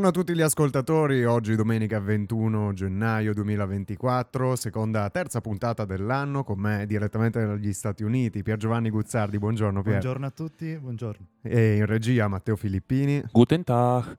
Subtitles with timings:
[0.00, 6.58] Buongiorno a tutti gli ascoltatori, oggi domenica 21 gennaio 2024, seconda, terza puntata dell'anno, con
[6.58, 9.98] me direttamente dagli Stati Uniti, Pier Giovanni Guzzardi, buongiorno Pier.
[9.98, 11.26] Buongiorno a tutti, buongiorno.
[11.42, 13.22] E in regia Matteo Filippini.
[13.30, 14.16] Guten Tag.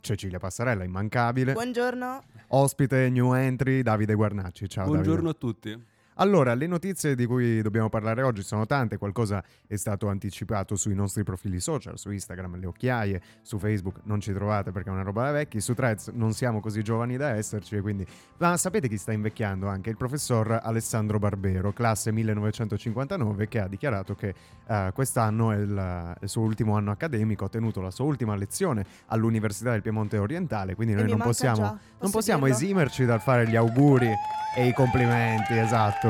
[0.00, 1.52] Cecilia Passarella, immancabile.
[1.52, 2.22] Buongiorno.
[2.48, 4.68] Ospite new entry Davide Guarnacci.
[4.68, 5.30] Ciao Buongiorno Davide.
[5.30, 5.84] a tutti.
[6.20, 10.94] Allora, le notizie di cui dobbiamo parlare oggi sono tante, qualcosa è stato anticipato sui
[10.94, 15.00] nostri profili social, su Instagram, le occhiaie, su Facebook non ci trovate perché è una
[15.00, 18.06] roba da vecchi, su Threads non siamo così giovani da esserci, e quindi...
[18.36, 19.88] Ma sapete chi sta invecchiando anche?
[19.88, 24.34] Il professor Alessandro Barbero, classe 1959, che ha dichiarato che
[24.66, 28.84] eh, quest'anno è il, il suo ultimo anno accademico, ha tenuto la sua ultima lezione
[29.06, 33.56] all'Università del Piemonte Orientale, quindi E noi non possiamo, non possiamo esimerci dal fare gli
[33.56, 34.12] auguri
[34.54, 36.09] e i complimenti, esatto,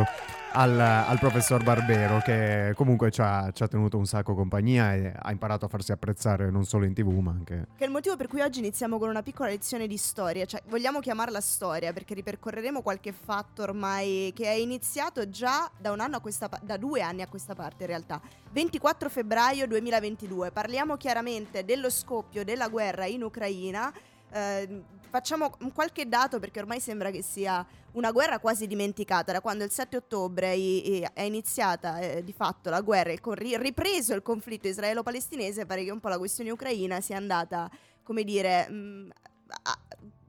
[0.52, 5.12] al, al professor Barbero che comunque ci ha, ci ha tenuto un sacco compagnia e
[5.16, 7.66] ha imparato a farsi apprezzare non solo in tv ma anche...
[7.76, 10.62] Che è il motivo per cui oggi iniziamo con una piccola lezione di storia, cioè
[10.68, 15.92] vogliamo chiamarla storia perché ripercorreremo qualche fatto ormai che è iniziato già da
[16.48, 18.20] pa- da due anni a questa parte in realtà.
[18.50, 23.92] 24 febbraio 2022, parliamo chiaramente dello scoppio della guerra in Ucraina.
[24.32, 29.64] eh, facciamo qualche dato perché ormai sembra che sia una guerra quasi dimenticata da quando
[29.64, 30.52] il 7 ottobre
[31.12, 36.00] è iniziata eh, di fatto la guerra, il ripreso il conflitto israelo-palestinese, pare che un
[36.00, 37.68] po' la questione ucraina sia andata,
[38.02, 39.10] come dire, mh,
[39.62, 39.78] a,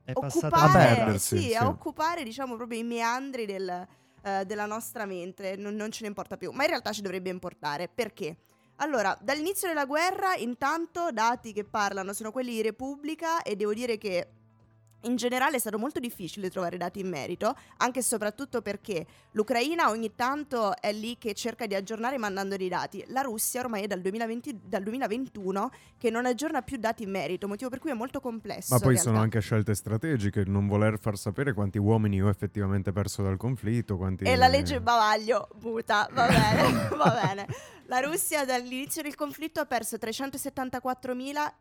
[0.03, 1.55] È passata occupare, a perdersi, sì, sì.
[1.55, 3.87] a occupare diciamo proprio i meandri del,
[4.23, 7.29] eh, della nostra mente, non, non ce ne importa più, ma in realtà ci dovrebbe
[7.29, 8.37] importare, perché?
[8.77, 13.99] Allora, dall'inizio della guerra, intanto, dati che parlano sono quelli di Repubblica e devo dire
[13.99, 14.27] che
[15.01, 19.89] in generale è stato molto difficile trovare dati in merito, anche e soprattutto perché l'Ucraina
[19.89, 23.03] ogni tanto è lì che cerca di aggiornare mandando dei dati.
[23.07, 27.47] La Russia ormai è dal, 2020 dal 2021 che non aggiorna più dati in merito,
[27.47, 28.73] motivo per cui è molto complesso.
[28.73, 33.21] Ma poi sono anche scelte strategiche, non voler far sapere quanti uomini ho effettivamente perso
[33.23, 34.23] dal conflitto, quanti...
[34.25, 37.47] E la legge bavaglio muta, va bene, va bene.
[37.85, 41.51] La Russia dall'inizio del conflitto ha perso 374.000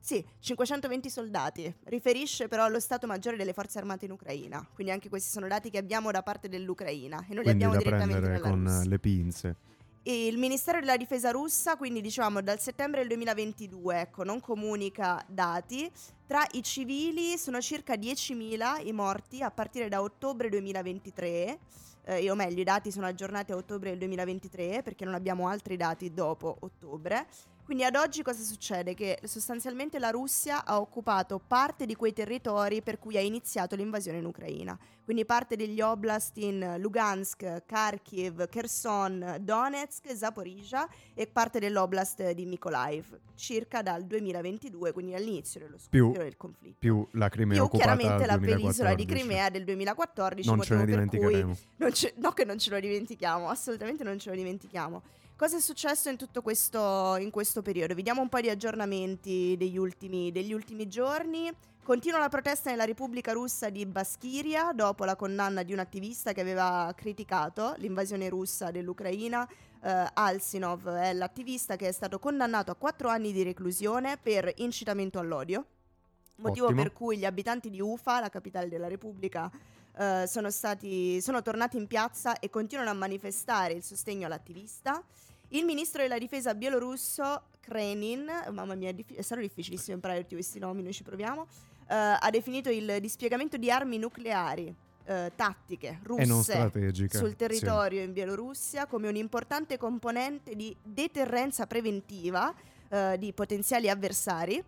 [0.00, 1.72] sì, 520 soldati.
[1.84, 4.66] Riferisce però allo Stato Maggiore delle Forze Armate in Ucraina.
[4.72, 7.78] Quindi anche questi sono dati che abbiamo da parte dell'Ucraina e noi li abbiamo da
[7.78, 8.82] direttamente dalla con Russia.
[8.82, 9.56] eh, le pinze.
[10.02, 15.22] E il Ministero della Difesa russa, quindi diciamo dal settembre del 2022, ecco, non comunica
[15.28, 15.90] dati.
[16.26, 21.58] Tra i civili sono circa 10.000 i morti a partire da ottobre 2023.
[22.04, 25.76] Eh, o meglio, i dati sono aggiornati a ottobre del 2023 perché non abbiamo altri
[25.76, 27.26] dati dopo ottobre.
[27.70, 28.94] Quindi ad oggi cosa succede?
[28.94, 34.18] Che sostanzialmente la Russia ha occupato parte di quei territori per cui ha iniziato l'invasione
[34.18, 34.76] in Ucraina.
[35.04, 43.16] Quindi parte degli oblast in Lugansk, Kharkiv, Kherson, Donetsk, Zaporizhia e parte dell'oblast di Mykolaiv,
[43.36, 46.76] circa dal 2022, quindi all'inizio dello scoppio del conflitto.
[46.80, 49.06] Più la Crimea Più occupata chiaramente la penisola di 2014.
[49.06, 51.56] Crimea del 2014, Non ce ne dimenticheremo.
[51.76, 55.02] non ce- no che non ce lo dimentichiamo, assolutamente non ce lo dimentichiamo.
[55.40, 57.94] Cosa è successo in tutto questo, in questo periodo?
[57.94, 61.50] Vediamo un po' di aggiornamenti degli ultimi, degli ultimi giorni.
[61.82, 66.42] Continua la protesta nella Repubblica Russa di Baskiria dopo la condanna di un attivista che
[66.42, 69.48] aveva criticato l'invasione russa dell'Ucraina.
[69.82, 75.18] Eh, Alsinov è l'attivista che è stato condannato a quattro anni di reclusione per incitamento
[75.18, 75.64] all'odio.
[76.36, 76.82] Motivo Ottimo.
[76.82, 79.50] per cui gli abitanti di Ufa, la capitale della Repubblica,
[79.96, 85.02] eh, sono, stati, sono tornati in piazza e continuano a manifestare il sostegno all'attivista.
[85.52, 90.82] Il ministro della difesa bielorusso Krenin, mamma mia, è, stato difficilissimo imparare tutti questi nomi,
[90.82, 91.46] noi ci proviamo,
[91.88, 94.72] eh, ha definito il dispiegamento di armi nucleari
[95.04, 96.70] eh, tattiche russe
[97.08, 97.36] sul sì.
[97.36, 102.54] territorio in Bielorussia come un importante componente di deterrenza preventiva
[102.88, 104.62] eh, di potenziali avversari.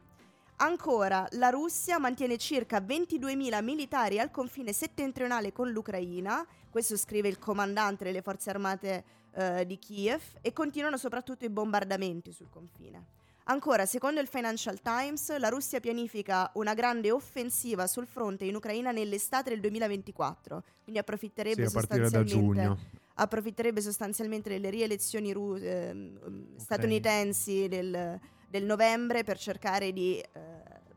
[0.56, 7.38] Ancora, la Russia mantiene circa 22.000 militari al confine settentrionale con l'Ucraina, questo scrive il
[7.38, 13.20] comandante delle forze armate eh, di Kiev, e continuano soprattutto i bombardamenti sul confine.
[13.44, 18.92] Ancora, secondo il Financial Times, la Russia pianifica una grande offensiva sul fronte in Ucraina
[18.92, 28.18] nell'estate del 2024, quindi approfitterebbe Sì, sostanzialmente approfitterebbe sostanzialmente delle rielezioni ru- ehm, statunitensi del,
[28.48, 30.30] del novembre per cercare di eh,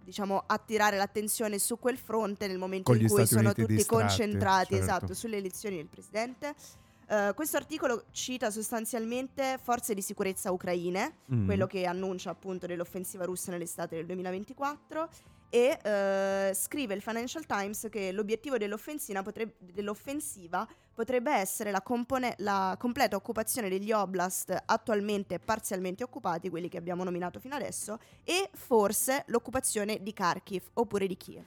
[0.02, 3.76] diciamo attirare l'attenzione su quel fronte nel momento Con in cui Stati sono Uniti tutti
[3.76, 4.84] distratti, concentrati certo.
[4.84, 6.54] esatto sulle elezioni del presidente.
[7.08, 11.46] Eh, questo articolo cita sostanzialmente forze di sicurezza ucraine, Mm.
[11.46, 15.10] quello che annuncia appunto dell'offensiva russa nell'estate del 2024
[15.50, 22.36] e eh, scrive il Financial Times che l'obiettivo dell'offensiva, potreb- dell'offensiva potrebbe essere la, compone-
[22.40, 28.50] la, completa occupazione degli oblast attualmente parzialmente occupati, quelli che abbiamo nominato fino adesso, e
[28.54, 31.44] forse l'occupazione di Kharkiv oppure di Kiev.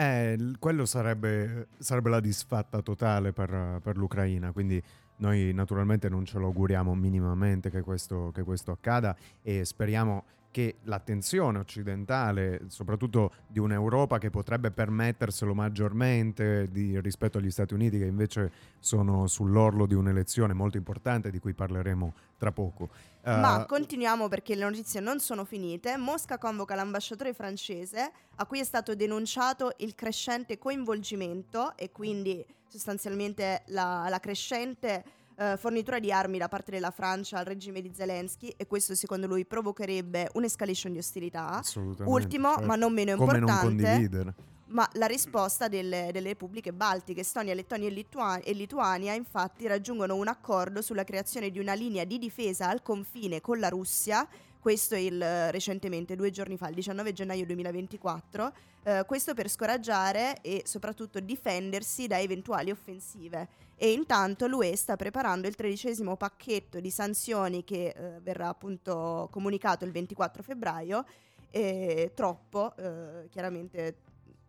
[0.00, 4.80] Eh, quello sarebbe, sarebbe la disfatta totale per, per l'Ucraina, quindi
[5.16, 10.76] noi naturalmente non ce lo auguriamo minimamente che questo, che questo accada e speriamo che
[10.84, 18.06] l'attenzione occidentale, soprattutto di un'Europa che potrebbe permetterselo maggiormente di, rispetto agli Stati Uniti che
[18.06, 22.88] invece sono sull'orlo di un'elezione molto importante di cui parleremo tra poco.
[23.22, 25.96] Uh, Ma continuiamo perché le notizie non sono finite.
[25.96, 33.62] Mosca convoca l'ambasciatore francese a cui è stato denunciato il crescente coinvolgimento e quindi sostanzialmente
[33.66, 35.04] la, la crescente
[35.38, 39.26] uh, fornitura di armi da parte della Francia al regime di Zelensky e questo secondo
[39.26, 41.60] lui provocherebbe un'escalation di ostilità.
[42.04, 42.66] Ultimo, certo.
[42.66, 44.34] ma non meno importante, non
[44.68, 50.14] ma la risposta delle, delle, repubbliche baltiche, Estonia, Lettonia e, Litua- e, Lituania, infatti raggiungono
[50.14, 54.28] un accordo sulla creazione di una linea di difesa al confine con la Russia
[54.68, 60.42] questo è il, recentemente, due giorni fa, il 19 gennaio 2024, eh, questo per scoraggiare
[60.42, 63.48] e soprattutto difendersi da eventuali offensive.
[63.76, 69.86] E intanto l'UE sta preparando il tredicesimo pacchetto di sanzioni che eh, verrà appunto comunicato
[69.86, 71.06] il 24 febbraio.
[71.50, 73.96] E troppo, eh, chiaramente,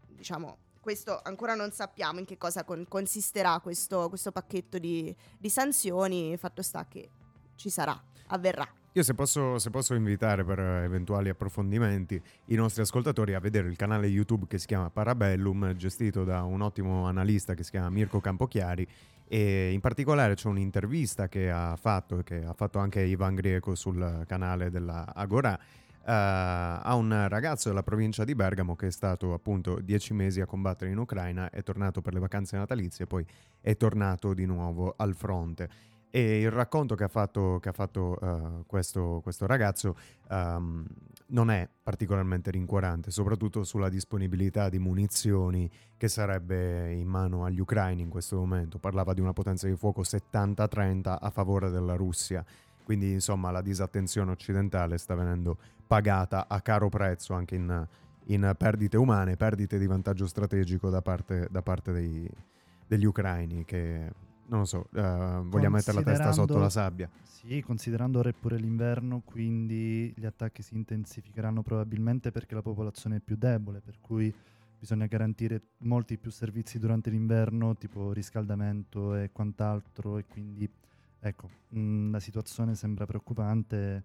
[0.05, 5.49] diciamo, questo ancora non sappiamo in che cosa con- consisterà questo, questo pacchetto di, di
[5.49, 7.09] sanzioni, fatto sta che
[7.55, 8.78] ci sarà, avverrà.
[8.93, 13.75] Io se posso, se posso, invitare per eventuali approfondimenti i nostri ascoltatori a vedere il
[13.75, 18.19] canale YouTube che si chiama Parabellum, gestito da un ottimo analista che si chiama Mirko
[18.19, 18.87] Campochiari
[19.27, 24.23] e in particolare c'è un'intervista che ha fatto, che ha fatto anche Ivan Grieco sul
[24.25, 29.79] canale della Agora, uh, a un ragazzo della provincia di Bergamo che è stato appunto
[29.81, 33.23] dieci mesi a combattere in Ucraina, è tornato per le vacanze natalizie e poi
[33.61, 35.69] è tornato di nuovo al fronte.
[36.11, 39.95] E il racconto che ha fatto, che ha fatto uh, questo, questo, ragazzo
[40.29, 40.83] um,
[41.27, 48.01] non è particolarmente rincuorante, soprattutto sulla disponibilità di munizioni che sarebbe in mano agli ucraini
[48.01, 48.79] in questo momento.
[48.79, 52.43] Parlava di una potenza di fuoco 70-30 a favore della Russia.
[52.83, 57.87] Quindi, insomma, la disattenzione occidentale sta venendo pagata a caro prezzo anche in,
[58.25, 62.27] in perdite umane, perdite di vantaggio strategico da parte, da parte dei,
[62.87, 64.11] degli ucraini che
[64.49, 67.09] non lo so, uh, vogliamo mettere la testa sotto la sabbia.
[67.21, 73.17] Sì, considerando ora è pure l'inverno, quindi gli attacchi si intensificheranno probabilmente perché la popolazione
[73.17, 74.33] è più debole, per cui
[74.77, 80.69] bisogna garantire molti più servizi durante l'inverno, tipo riscaldamento e quant'altro, e quindi
[81.19, 84.03] ecco, mh, mm, la situazione sembra preoccupante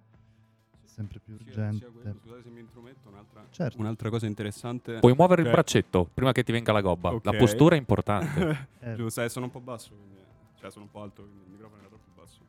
[0.85, 1.90] sempre più urgente.
[1.90, 3.81] Sia, sia Scusate se mi intrometto, un'altra, certo.
[3.81, 5.00] un'altra cosa interessante.
[5.00, 5.50] Puoi muovere cioè...
[5.50, 7.14] il braccetto prima che ti venga la gobba.
[7.14, 7.32] Okay.
[7.32, 8.69] La postura è importante.
[8.79, 8.94] eh.
[8.94, 10.23] Giusto, eh, sono un po' basso, quindi
[10.64, 12.40] cioè sono un po' alto, quindi il microfono era troppo basso.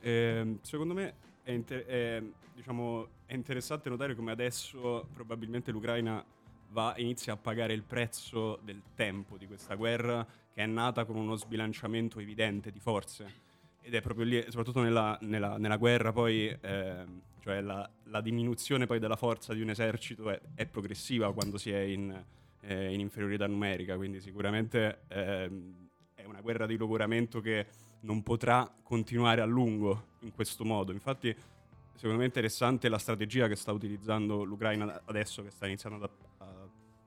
[0.00, 2.22] E, ehm, secondo me è, inter- è,
[2.54, 6.24] diciamo, è, interessante notare come adesso probabilmente l'Ucraina
[6.70, 11.16] va, inizia a pagare il prezzo del tempo di questa guerra che è nata con
[11.16, 13.46] uno sbilanciamento evidente di forze.
[13.82, 17.04] Ed è proprio lì, soprattutto nella, nella, nella guerra poi, eh,
[17.40, 21.70] cioè la, la, diminuzione poi della forza di un esercito è, è progressiva quando si
[21.70, 22.24] è in,
[22.60, 25.00] eh, in inferiorità numerica, quindi sicuramente...
[26.28, 27.66] Una guerra di logoramento che
[28.00, 30.92] non potrà continuare a lungo in questo modo.
[30.92, 31.34] Infatti,
[31.94, 36.10] secondo me è interessante la strategia che sta utilizzando l'Ucraina adesso, che sta iniziando a,
[36.44, 36.46] a,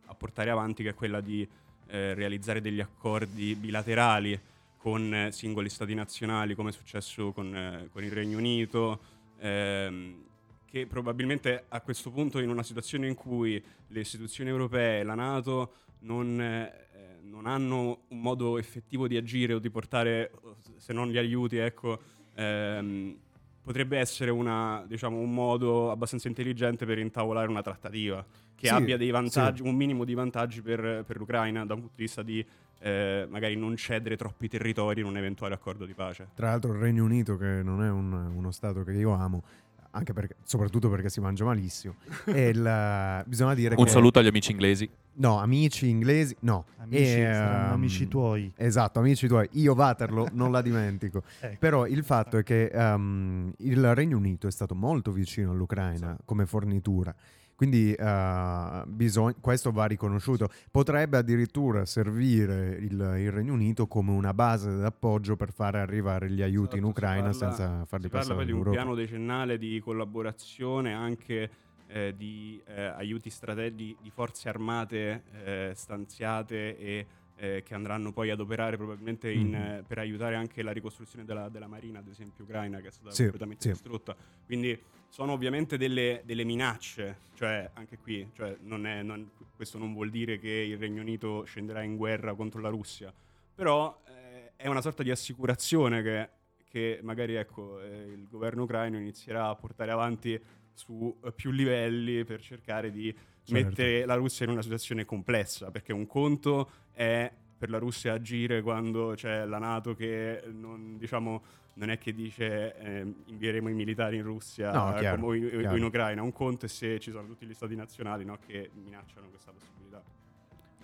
[0.08, 1.48] a portare avanti, che è quella di
[1.88, 4.40] eh, realizzare degli accordi bilaterali
[4.78, 9.00] con eh, singoli stati nazionali, come è successo con, eh, con il Regno Unito.
[9.38, 10.24] Ehm,
[10.66, 15.74] che probabilmente a questo punto in una situazione in cui le istituzioni europee la Nato
[16.00, 16.88] non, eh,
[17.24, 20.32] non hanno un modo effettivo di agire o di portare,
[20.78, 22.00] se non gli aiuti, ecco,
[22.36, 23.18] ehm,
[23.62, 28.26] potrebbe essere una, diciamo, un modo abbastanza intelligente per intavolare una trattativa
[28.56, 29.68] che sì, abbia dei vantaggi, sì.
[29.68, 32.46] un minimo di vantaggi per, per, l'Ucraina da un punto di vista di
[32.80, 36.30] eh, magari non cedere troppi territori in un eventuale accordo di pace.
[36.36, 39.44] Tra l'altro il Regno Unito, che non è un, uno Stato che io amo,
[39.92, 41.96] anche perché, soprattutto perché si mangia malissimo.
[42.26, 43.90] e il, bisogna dire Un che...
[43.90, 44.90] saluto agli amici inglesi.
[45.14, 46.66] No, amici inglesi, no.
[46.78, 48.52] Amici, e, um, amici tuoi.
[48.56, 49.48] Esatto, amici tuoi.
[49.54, 51.24] Io Waterloo non la dimentico.
[51.40, 51.58] ecco.
[51.60, 56.24] Però il fatto è che um, il Regno Unito è stato molto vicino all'Ucraina sì.
[56.26, 57.14] come fornitura
[57.62, 60.50] quindi uh, bisog- questo va riconosciuto.
[60.72, 66.42] Potrebbe addirittura servire il, il, Regno Unito come una base d'appoggio per fare arrivare gli
[66.42, 69.60] aiuti esatto, in Ucraina parla, senza farli si passare parla in di un piano decennale
[69.60, 71.52] di collaborazione anche
[71.86, 78.32] eh, di eh, aiuti strategici di forze armate eh, stanziate e eh, che andranno poi
[78.32, 79.54] ad operare probabilmente in, Mhm.
[79.54, 83.12] eh, per aiutare anche la ricostruzione della, della marina, ad esempio ucraina, che è stata
[83.12, 83.70] Sì, completamente sì.
[83.70, 84.16] distrutta.
[84.48, 84.80] Quindi
[85.12, 90.10] sono ovviamente delle, delle minacce, cioè anche qui, cioè, non è- non- questo non vuol
[90.10, 93.14] dire che il Regno Unito scenderà in guerra contro la Russia,
[93.54, 96.30] però eh, è una sorta di assicurazione che,
[96.64, 100.40] che magari ecco, eh, il governo ucraino inizierà a portare avanti
[100.74, 103.14] su eh, più livelli per cercare di
[103.44, 103.54] Certo.
[103.68, 107.30] mettere la Russia in una situazione complessa, perché un conto è
[107.62, 111.44] per la Russia agire quando c'è la Nato che non, diciamo,
[111.76, 115.68] non è che dice eh, invieremo i militari in Russia No, eh, chiaro, o in,
[115.68, 118.72] o in Ucraina, un conto è se ci sono tutti gli stati nazionali no, che
[118.74, 120.02] minacciano questa possibilità.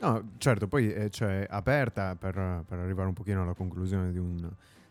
[0.02, 4.48] No, certo, poi eh, c'è aperta per, per arrivare un pochino alla conclusione di, un-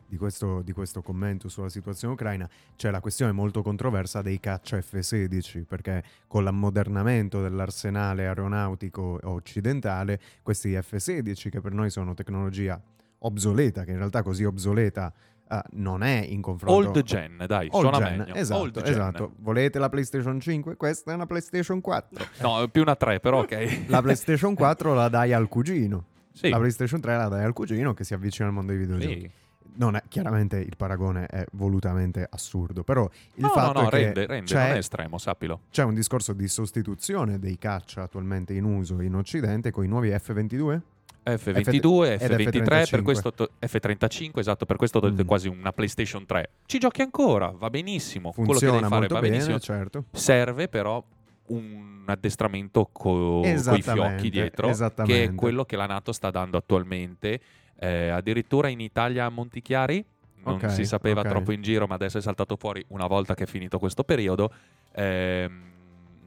[0.09, 4.81] di questo, di questo commento sulla situazione ucraina, c'è la questione molto controversa dei caccia
[4.81, 12.81] F-16, perché con l'ammodernamento dell'arsenale aeronautico occidentale, questi F-16 che per noi sono tecnologia
[13.19, 15.13] obsoleta, che in realtà così obsoleta
[15.49, 16.89] eh, non è in confronto...
[16.89, 18.35] Old gen, dai, Old suona gen, meglio.
[18.35, 18.93] Esatto, Old gen.
[18.93, 19.33] esatto.
[19.39, 20.77] Volete la PlayStation 5?
[20.77, 22.27] Questa è una PlayStation 4.
[22.41, 23.85] No, più una 3, però ok.
[23.89, 26.07] La PlayStation 4 la dai al cugino.
[26.33, 26.51] Sì.
[26.51, 29.21] La PlayStation 3 la dai al cugino che si avvicina al mondo dei videogiochi.
[29.21, 29.31] Sì.
[29.79, 33.05] Non è, chiaramente il paragone è volutamente assurdo, però
[33.35, 35.61] il No, no, fatto no, è che rende, rende, c'è, non è estremo, sappilo.
[35.71, 40.11] c'è un discorso di sostituzione dei caccia attualmente in uso in Occidente con i nuovi
[40.11, 40.81] F-22.
[41.27, 42.91] F22, ed F23, F35.
[42.91, 45.27] per questo to- F35, esatto, per questo togliete Mm.
[45.27, 46.51] quasi una PlayStation 3.
[46.67, 48.31] Ci giochi ancora, va benissimo.
[48.33, 49.59] Quello che Funziona devi fare molto va bene, benissimo.
[49.59, 50.05] certo.
[50.13, 51.03] Serve però
[51.49, 54.71] un addestramento co- coi Esattamente, fiocchi dietro,
[55.05, 57.41] che è quello che la Nato sta dando attualmente.
[57.79, 60.05] Eh, addirittura in Italia a Montichiari,
[60.45, 61.29] non Ok, si sapeva ok.
[61.29, 64.53] troppo in giro, ma adesso è saltato fuori una volta che è finito questo periodo.
[64.93, 65.65] ehm,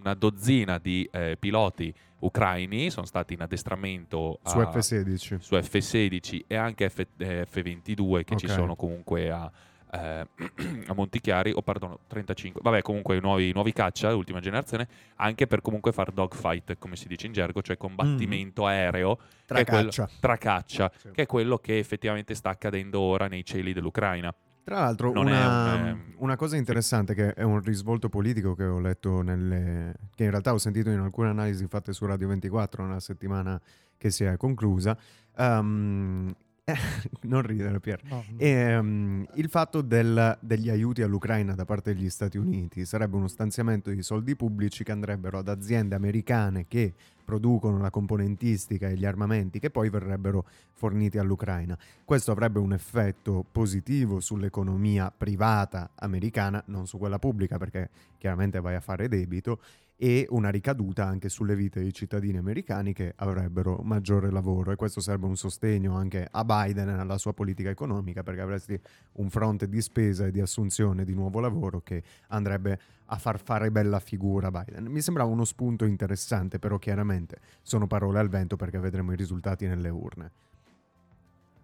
[0.02, 5.40] una dozzina di eh, piloti ucraini sono stati in addestramento Su a- F-16.
[5.40, 8.52] su F16 e anche F, eh, F22 che ci Ok.
[8.52, 9.52] sono comunque a,
[9.92, 10.28] eh,
[10.88, 15.62] a Montichiari, o perdono 35, vabbè comunque i nuovi, nuovi caccia, ultima generazione, anche per
[15.62, 20.10] comunque fare dogfight, come si dice in gergo, cioè combattimento aereo Tra è quello- caccia.
[20.20, 21.12] tra caccia, Sì.
[21.12, 24.34] che è quello che effettivamente sta accadendo ora nei cieli dell'Ucraina.
[24.64, 28.80] Tra l'altro, una, un, ehm, una cosa interessante che è un risvolto politico che ho
[28.80, 29.96] letto nelle.
[30.14, 33.60] che in realtà ho sentito in alcune analisi fatte su Radio 24 nella settimana
[33.98, 34.96] che si è conclusa.
[35.38, 36.36] ehm,
[37.24, 38.02] non ridere, Pier.
[38.10, 43.28] No, Ehm, il fatto del- degli aiuti all'Ucraina da parte degli Stati Uniti sarebbe uno
[43.28, 49.06] stanziamento di soldi pubblici che andrebbero ad aziende americane che producono la componentistica e gli
[49.06, 51.78] armamenti che poi verrebbero forniti all'Ucraina.
[52.04, 58.74] Questo avrebbe un effetto positivo sull'economia privata americana, non su quella pubblica perché chiaramente vai
[58.76, 59.60] a fare debito,
[60.02, 65.02] e una ricaduta anche sulle vite dei cittadini americani che avrebbero maggiore lavoro e questo
[65.02, 68.80] sarebbe un sostegno anche a Biden e alla sua politica economica perché avresti
[69.14, 73.72] un fronte di spesa e di assunzione di nuovo lavoro che andrebbe a far fare
[73.72, 74.86] bella figura a Biden.
[74.86, 79.68] Mi sembrava uno spunto interessante, però chiaramente sono parole al vento perché vedremo i risultati
[79.68, 80.32] nelle urne.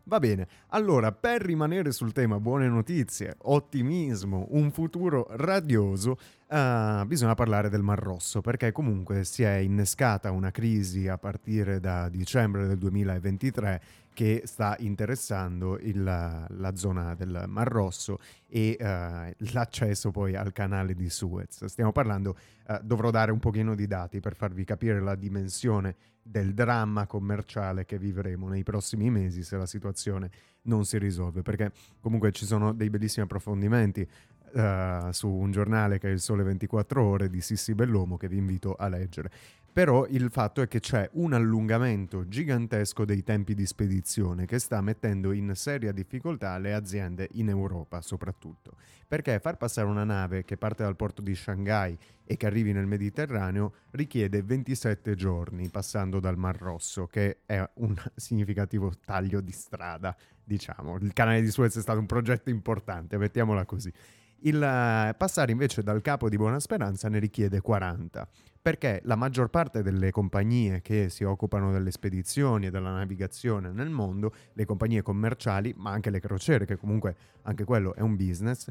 [0.07, 7.33] Va bene, allora per rimanere sul tema buone notizie, ottimismo, un futuro radioso, eh, bisogna
[7.33, 12.67] parlare del Mar Rosso perché comunque si è innescata una crisi a partire da dicembre
[12.67, 13.81] del 2023
[14.13, 20.93] che sta interessando il- la zona del Mar Rosso e eh, l'accesso poi al canale
[20.93, 21.65] di Suez.
[21.65, 25.95] Stiamo parlando, eh, dovrò dare un pochino di dati per farvi capire la dimensione
[26.27, 30.32] del dramma commerciale che vivremo nei prossimi mesi se la situazione
[30.63, 34.08] non si risolve, perché comunque ci sono dei bellissimi approfondimenti
[34.55, 38.38] eh, su un giornale che è il Sole 24 Ore di Sissi Bellomo che vi
[38.38, 39.29] invito a leggere.
[39.75, 44.79] Però il fatto è che c'è un allungamento gigantesco dei tempi di spedizione che sta
[44.79, 48.77] mettendo in seria difficoltà le aziende in Europa soprattutto.
[49.05, 52.86] Perché far passare una nave che parte dal porto di Shanghai e che arrivi nel
[52.86, 60.15] Mediterraneo richiede 27 giorni passando dal Mar Rosso, che è un significativo taglio di strada,
[60.41, 60.96] diciamo.
[61.01, 63.91] Il canale di Suez è stato un progetto importante, mettiamola così.
[64.39, 68.25] Il eh, passare invece dal capo di Buona Speranza ne richiede 40,
[68.65, 73.91] perché la maggior parte delle compagnie che si occupano delle spedizioni e della navigazione nel
[73.91, 78.67] mondo, le compagnie commerciali, ma anche le crociere, che comunque anche quello è un business,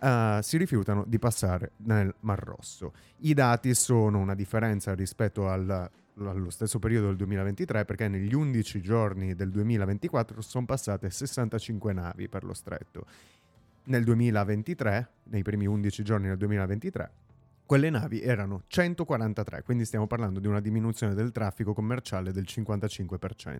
[0.00, 2.92] eh, si rifiutano di passare nel Mar Rosso.
[3.18, 8.80] I dati sono una differenza rispetto al- allo stesso periodo del 2023 perché negli 11
[8.80, 13.06] giorni del 2024 sono passate 65 navi per lo stretto.
[13.84, 17.10] Nel 2023, nei primi 11 giorni del 2023,
[17.66, 23.58] quelle navi erano 143, quindi stiamo parlando di una diminuzione del traffico commerciale del 55%.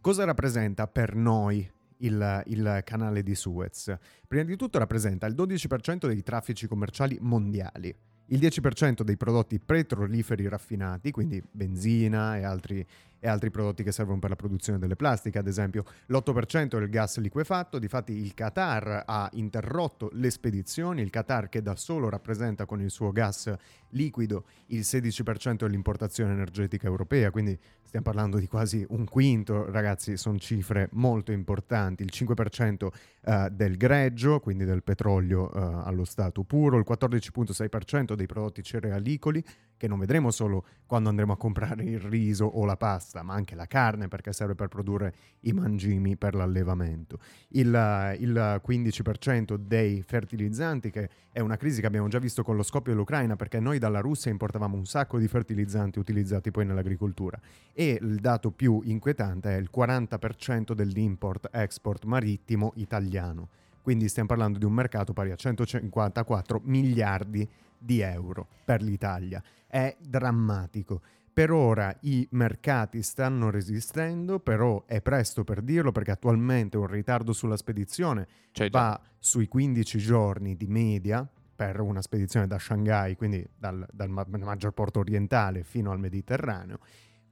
[0.00, 3.96] Cosa rappresenta per noi il, il, canale di Suez?
[4.28, 7.94] Prima di tutto rappresenta il 12% dei traffici commerciali mondiali,
[8.26, 12.86] il 10% dei prodotti petroliferi raffinati, quindi benzina e altri,
[13.24, 16.90] e altri prodotti che servono per la produzione delle plastiche, ad esempio l'8% è il
[16.90, 22.66] gas liquefatto, difatti il Qatar ha interrotto le spedizioni, il Qatar che da solo rappresenta
[22.66, 23.50] con il suo gas
[23.94, 30.36] liquido il 16% dell'importazione energetica europea, quindi stiamo parlando di quasi un quinto, ragazzi, sono
[30.38, 32.88] cifre molto importanti, il 5%
[33.24, 39.42] eh, del greggio, quindi del petrolio eh, allo stato puro, il 14,6% dei prodotti cerealicoli,
[39.84, 43.54] che non vedremo solo quando andremo a comprare il riso o la pasta, ma anche
[43.54, 47.18] la carne perché serve per produrre i mangimi per l'allevamento.
[47.48, 52.62] Il, il 15% dei fertilizzanti, che è una crisi che abbiamo già visto con lo
[52.62, 57.38] scoppio dell'Ucraina, perché noi dalla Russia importavamo un sacco di fertilizzanti utilizzati poi nell'agricoltura.
[57.74, 63.48] E il dato più inquietante è il 40% dell'import-export marittimo italiano.
[63.82, 67.46] Quindi stiamo parlando di un mercato pari a 154 miliardi
[67.84, 69.42] di euro per l'Italia.
[69.66, 71.02] È drammatico.
[71.32, 77.32] Per ora i mercati stanno resistendo, però è presto per dirlo perché attualmente un ritardo
[77.32, 83.44] sulla spedizione Cioè, va sui 15 giorni di media per una spedizione da Shanghai, quindi
[83.56, 86.78] dal, dal ma- maggior porto orientale fino al Mediterraneo.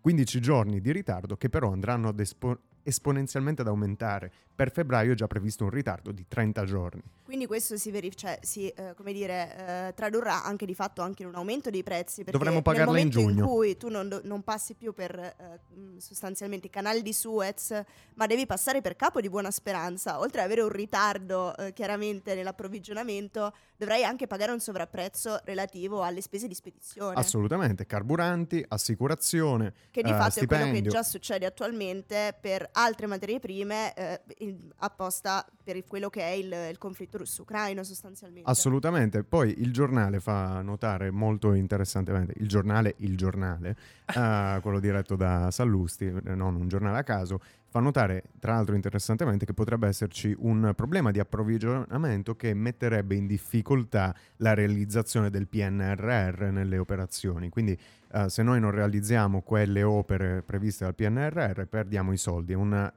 [0.00, 4.30] 15 giorni di ritardo che però andranno ad espo- esponenzialmente ad aumentare.
[4.54, 7.02] Per febbraio è già previsto un ritardo di 30 giorni.
[7.24, 11.22] Quindi questo si, verif- cioè, si eh, come dire, eh, tradurrà anche di fatto anche
[11.22, 12.22] in un aumento dei prezzi.
[12.22, 13.44] Perché Dovremmo pagarla in giugno.
[13.44, 17.80] in cui tu non, non passi più per eh, mh, sostanzialmente i canali di Suez,
[18.14, 22.34] ma devi passare per capo di Buona Speranza, oltre ad avere un ritardo eh, chiaramente
[22.34, 27.14] nell'approvvigionamento, dovrai anche pagare un sovrapprezzo relativo alle spese di spedizione.
[27.16, 30.90] Assolutamente, carburanti, assicurazione, Che di eh, fatto è quello che stipendio.
[30.90, 36.52] già succede attualmente per altre materie prime eh, in- apposta per quello che è il,
[36.70, 38.50] il conflitto russo-ucraino sostanzialmente.
[38.50, 39.24] Assolutamente.
[39.24, 43.76] Poi il giornale fa notare molto interessantemente, il giornale, il giornale,
[44.14, 47.40] eh, quello diretto da Sallusti, non un giornale a caso,
[47.72, 53.26] fa notare tra l'altro interessantemente che potrebbe esserci un problema di approvvigionamento che metterebbe in
[53.26, 57.48] difficoltà la realizzazione del PNRR nelle operazioni.
[57.48, 57.78] Quindi
[58.12, 62.52] eh, se noi non realizziamo quelle opere previste dal PNRR perdiamo i soldi.
[62.52, 62.92] Una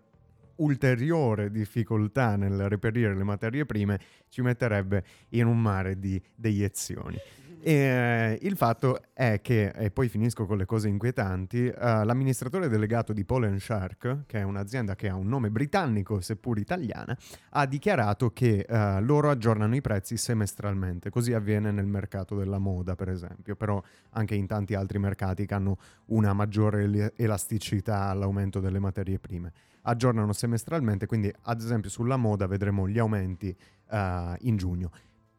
[0.58, 3.99] ulteriore difficoltà nel reperire le materie prime
[4.30, 7.17] ci metterebbe in un mare di deiezioni.
[7.62, 12.70] E, eh, il fatto è che, e poi finisco con le cose inquietanti, eh, l'amministratore
[12.70, 17.18] delegato di Polen Shark, che è un'azienda che ha un nome britannico seppur italiana,
[17.52, 22.96] ha dichiarato che eh, loro aggiornano i prezzi semestralmente, così avviene nel mercato della moda
[22.96, 28.60] per esempio, però anche in tanti altri mercati che hanno una maggiore el- elasticità all'aumento
[28.60, 29.52] delle materie prime.
[29.84, 33.56] Aggiornano semestralmente, quindi ad esempio sulla moda vedremo gli aumenti
[33.89, 34.91] eh, in giugno.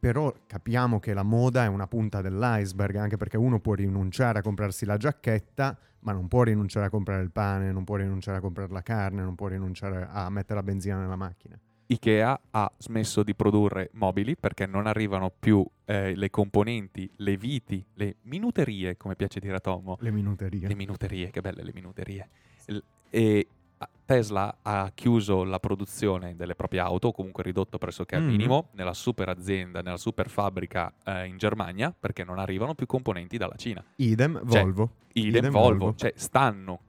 [0.07, 4.41] Però capiamo che la moda è una punta dell'iceberg, anche perché uno può rinunciare a
[4.41, 8.39] comprarsi la giacchetta, ma non può rinunciare a comprare il pane, non può rinunciare a
[8.39, 11.59] comprare la carne, non può rinunciare a mettere la benzina nella macchina.
[11.87, 17.85] Ikea ha smesso di produrre mobili perché non arrivano più eh, le componenti, le viti,
[17.95, 19.97] le minuterie, come piace dire a Tommo.
[19.99, 20.69] Le minuterie.
[20.69, 22.29] Le minuterie, che belle le minuterie.
[22.67, 22.77] L-
[23.09, 23.47] e
[24.05, 28.27] Tesla ha chiuso la produzione delle proprie auto, o comunque ridotto pressoché al Mm.
[28.27, 33.37] minimo, nella super azienda, nella super fabbrica eh, in Germania, perché non arrivano più componenti
[33.37, 33.83] dalla Cina.
[33.97, 34.91] Idem, Cioè, Volvo.
[35.13, 35.95] Idem, Idem Volvo, Volvo.
[35.95, 36.79] cioè stanno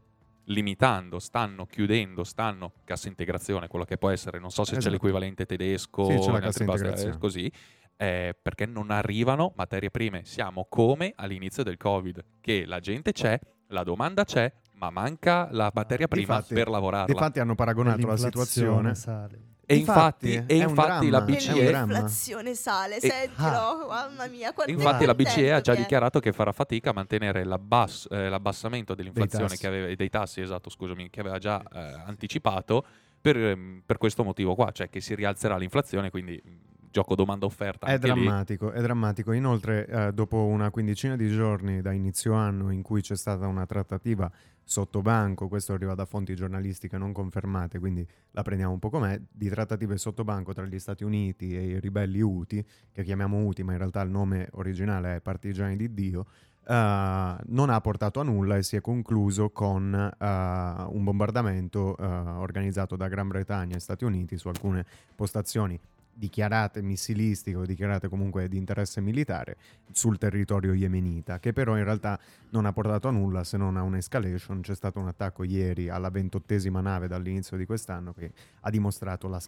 [0.44, 4.94] limitando, stanno chiudendo, stanno cassa integrazione, quello che può essere, non so se c'è Esatto.
[4.94, 7.18] l'equivalente tedesco, Sì, c'è la cassa integrazione.
[7.18, 7.52] così,
[7.96, 10.24] eh, perché non arrivano materie prime.
[10.24, 15.70] Siamo come all'inizio del Covid, che la gente c'è, la domanda c'è, ma manca la
[15.74, 17.12] materia prima Difatti- per lavorarla.
[17.12, 18.94] Difatti hanno paragonato la situazione.
[18.94, 19.40] sale.
[19.70, 21.70] e Infatti, infatti, e è un infatti la BCE.
[21.72, 24.52] L'inflazione sale, E- sentilo, mamma mia.
[24.54, 28.30] quanto è Infatti la BCE ha già dichiarato che farà fatica a mantenere l'abbass- eh,
[28.30, 29.58] l'abbassamento dell'inflazione tassi.
[29.60, 32.82] che aveva, dei tassi, esatto, scusami, che aveva già eh, anticipato
[33.20, 36.50] per, ehm, per questo motivo qua, cioè che si rialzerà l'inflazione, quindi mh,
[36.90, 37.88] gioco domanda-offerta.
[37.88, 38.22] È anche lì.
[38.24, 39.32] drammatico, è drammatico.
[39.32, 43.66] Inoltre, eh, dopo una quindicina di giorni da inizio anno in cui c'è stata una
[43.66, 44.30] trattativa
[44.68, 49.18] sotto banco, questo arriva da fonti giornalistiche non confermate, quindi la prendiamo un po' com'è,
[49.30, 53.62] di trattative sotto banco tra gli Stati Uniti e i ribelli Houthi, che chiamiamo Houthi,
[53.62, 56.26] ma in realtà il nome originale è Partigiani di Dio,
[56.66, 62.04] eh, non ha portato a nulla e si è concluso con eh, un bombardamento eh,
[62.04, 64.84] organizzato da Gran Bretagna e Stati Uniti su alcune
[65.16, 65.80] postazioni
[66.18, 69.56] dichiarate missilistiche o dichiarate comunque di interesse militare
[69.92, 72.18] sul territorio yemenita, che però in realtà
[72.50, 74.60] non ha portato a nulla se non a un'escalation.
[74.60, 79.40] C'è stato un attacco ieri alla ventottesima nave dall'inizio di quest'anno che ha dimostrato la,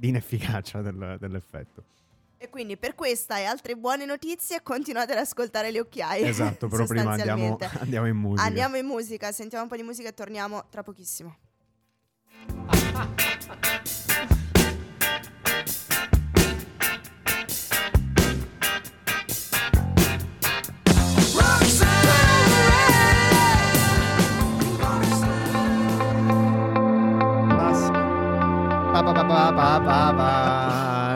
[0.00, 1.84] l'inefficacia del, dell'effetto.
[2.36, 6.26] E quindi per questa e altre buone notizie continuate ad ascoltare le occhiaie.
[6.26, 8.42] Esatto, però prima andiamo, andiamo in musica.
[8.42, 11.36] Andiamo in musica, sentiamo un po' di musica e torniamo tra pochissimo.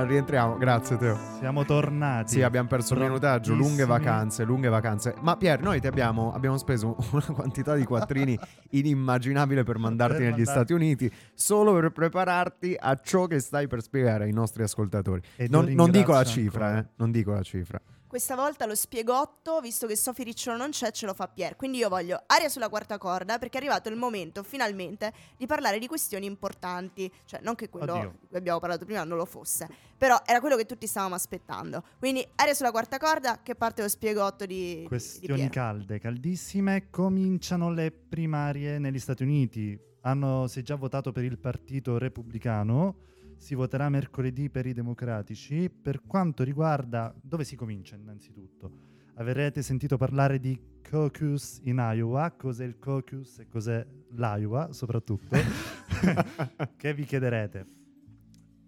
[0.06, 1.18] Rientriamo, grazie Teo.
[1.38, 2.32] Siamo tornati.
[2.34, 5.14] Sì, abbiamo perso il minutaggio, lunghe vacanze, lunghe vacanze.
[5.22, 8.38] Ma Pier, noi ti abbiamo, abbiamo speso una quantità di quattrini
[8.70, 13.66] inimmaginabile per mandarti Per negli mandar- Stati Uniti, solo per prepararti a ciò che stai
[13.66, 15.20] per spiegare ai nostri ascoltatori.
[15.48, 16.82] Non, non dico la ringrazio cifra, ancora.
[16.82, 17.80] eh, non dico la cifra.
[18.16, 21.54] Questa volta lo spiegotto, visto che Sofì Ricciolo non c'è, ce lo fa Pier.
[21.54, 25.78] Quindi io voglio aria sulla quarta corda perché è arrivato il momento finalmente di parlare
[25.78, 27.12] di questioni importanti.
[27.26, 28.16] Cioè, non che quello Oddio.
[28.18, 31.82] di cui abbiamo parlato prima non lo fosse, però era quello che tutti stavamo aspettando.
[31.98, 35.50] Quindi aria sulla quarta corda che parte lo spiegotto di, di Questioni Pier.
[35.50, 36.88] calde, caldissime.
[36.88, 39.78] Cominciano le primarie negli Stati Uniti.
[40.00, 42.96] Hanno, si è già votato per il partito repubblicano.
[43.36, 45.70] Si voterà mercoledì per i democratici.
[45.70, 48.70] Per quanto riguarda dove si comincia, innanzitutto,
[49.14, 52.32] avrete sentito parlare di caucus in Iowa.
[52.32, 55.36] Cos'è il caucus e cos'è l'Iowa, soprattutto?
[56.76, 57.84] che vi chiederete.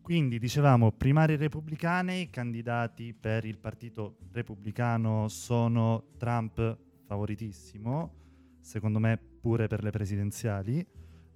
[0.09, 8.14] Quindi dicevamo primarie repubblicane, i candidati per il partito repubblicano sono Trump favoritissimo,
[8.59, 10.87] secondo me pure per le presidenziali,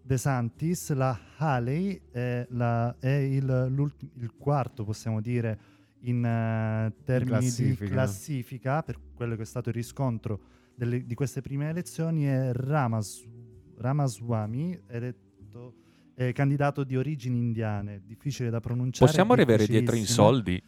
[0.04, 3.72] De Santis, la Haley è, la- è il,
[4.16, 5.58] il quarto, possiamo dire,
[6.00, 7.84] in eh, termini classifica.
[7.84, 10.40] di classifica per quello che è stato il riscontro
[10.74, 13.24] delle- di queste prime elezioni è Ramas-
[13.76, 15.74] Ramaswamy, eletto
[16.14, 19.06] è candidato di origini indiane, difficile da pronunciare.
[19.06, 20.60] Possiamo riavere dietro in soldi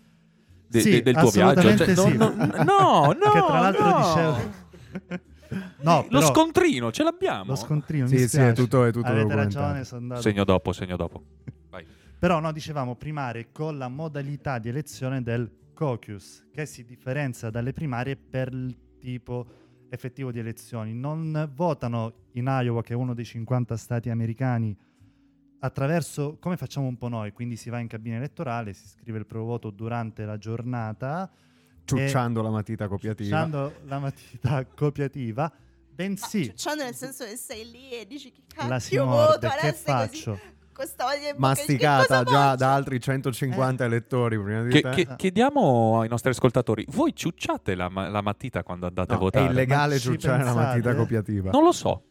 [0.68, 1.76] de- Sì, de- del tuo viaggio?
[1.76, 2.16] Cioè, sì.
[2.16, 3.98] no, no, no, no, che tra l'altro no.
[3.98, 5.32] dicevo...
[5.84, 7.44] no, Lo però scontrino, ce l'abbiamo?
[7.50, 8.48] lo scontrino, mi Sì, sì, spiace.
[8.50, 10.20] è tutto, è tutto Avete ragione, sono andato...
[10.22, 11.22] Segno dopo, segno dopo.
[11.70, 11.86] Vai.
[12.18, 17.72] Però no, dicevamo primarie con la modalità di elezione del caucus, che si differenzia dalle
[17.72, 19.46] primarie per il tipo
[19.90, 20.94] effettivo di elezioni.
[20.94, 24.76] Non votano in Iowa, che è uno dei 50 stati americani,
[25.60, 29.26] attraverso come facciamo un po' noi, quindi si va in cabina elettorale, si scrive il
[29.26, 31.30] proprio voto durante la giornata,
[31.86, 33.36] Ciucciando la matita copiativa.
[33.36, 35.52] usando la matita copiativa,
[35.96, 39.56] Ma bensì ciucciando nel senso che sei lì e dici che la si morde, voto
[39.60, 40.30] che è così, faccio?
[41.30, 42.56] in Masticata già faccio?
[42.56, 44.90] da altri 150 elettori prima di Che- te.
[44.90, 49.20] che- chiediamo ai nostri ascoltatori, voi ciucciate la, ma- la matita quando andate a No,
[49.20, 49.46] è votare?
[49.52, 50.66] illegale Ma ci ciucciare la pensate?
[50.66, 51.50] matita copiativa.
[51.52, 52.02] Non lo so.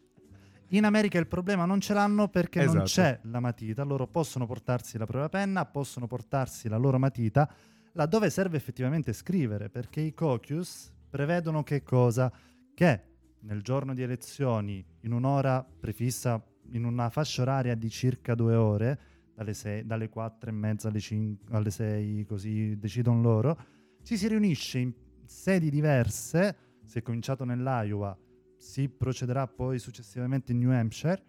[0.68, 2.86] In America il problema non ce l'hanno perché non Esatto.
[2.86, 7.46] c'è la matita, loro possono portarsi la propria penna, possono portarsi la loro matita,
[7.92, 12.32] laddove serve effettivamente scrivere, perché i caucus prevedono che cosa?
[12.74, 13.02] Che
[13.44, 19.00] nel giorno di elezioni, in un'ora prefissa, in una fascia oraria di circa due ore,
[19.34, 23.58] dalle, sei- dalle 4 e mezza alle, 5, alle 6, così decidono loro,
[24.02, 24.92] ci si riunisce in
[25.24, 28.16] sedi diverse, si è cominciato nell'Iowa,
[28.56, 31.22] si procederà poi successivamente in New Hampshire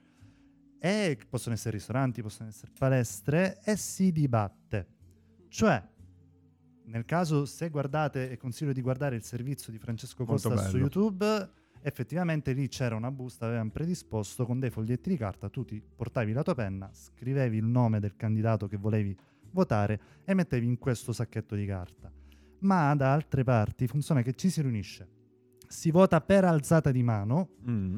[0.80, 4.88] e possono essere ristoranti, possono essere palestre e si dibatte.
[5.47, 5.84] Cioè,
[6.86, 10.78] nel caso se guardate e consiglio di guardare il servizio di Francesco Costa su.
[10.78, 11.49] YouTube,
[11.86, 16.34] effettivamente lì c'era una busta, avevano predisposto con dei foglietti di carta, tu ti portavi
[16.34, 19.15] la tua penna, scrivevi il nome del candidato che volevi
[19.52, 22.12] votare e mettevi in questo sacchetto di carta.
[22.60, 25.08] Ma da altre parti funziona che ci si riunisce,
[25.67, 27.98] si vota per alzata di mano, Mm.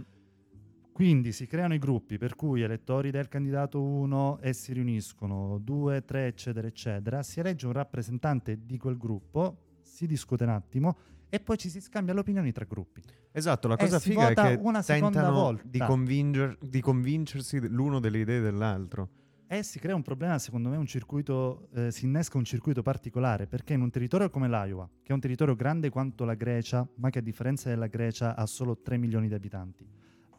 [0.91, 6.03] quindi si creano i gruppi per cui elettori del candidato 1 e si riuniscono 2,
[6.03, 7.23] 3, eccetera, eccetera.
[7.23, 10.97] Si elegge un rappresentante di quel gruppo, si discute un attimo
[11.29, 13.01] e poi ci si scambia le opinioni tra gruppi.
[13.37, 15.63] Esatto, la E cosa figa è che una seconda tentano volta.
[15.65, 19.09] di, convinger- di convincersi l'uno delle idee dell'altro.
[19.49, 23.45] E si crea un problema, secondo me, un circuito, eh, si innesca un circuito particolare,
[23.47, 27.09] perché in un territorio come l'Iowa, che è un territorio grande quanto la Grecia, ma
[27.09, 29.87] che a differenza della Grecia ha solo 3 milioni di abitanti,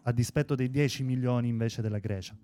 [0.03, 2.37] a dispetto dei 10 milioni invece della Grecia.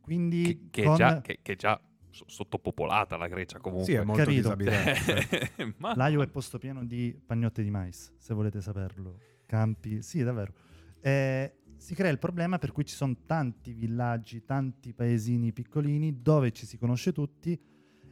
[0.00, 3.86] Quindi Che, che è con- già, che, che già so- sottopopolata la Grecia comunque.
[3.86, 4.54] Sì, è molto Capito.
[4.54, 5.72] disabitata.
[5.78, 9.18] Ma L'Iowa è posto pieno di pagnotte di mais, se volete saperlo.
[9.54, 10.52] Campi, sì, davvero.
[11.00, 16.52] Eh, si crea il problema per cui ci sono tanti villaggi, tanti paesini piccolini dove
[16.52, 17.58] ci si conosce tutti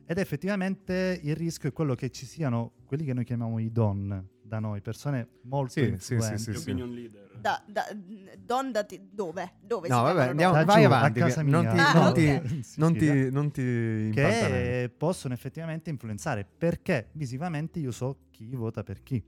[0.05, 4.27] Ed effettivamente il rischio è quello che ci siano quelli che noi chiamiamo i don
[4.43, 6.39] da noi, persone molto Sì, sì, influenti.
[6.45, 6.59] sì, sì.
[6.59, 7.37] opinion leader.
[7.39, 7.85] Da, da,
[8.43, 9.53] don da ti- dove?
[9.61, 10.55] Dove No, si vabbè, andiamo-?
[10.57, 11.71] Da vai giù, avanti, a casa non mia.
[11.71, 12.27] ti- Ah, non ti-
[12.79, 14.63] Non Sicilia, ti, non ti impantanare.
[14.63, 19.23] che possono effettivamente influenzare perché visivamente io so chi vota per chi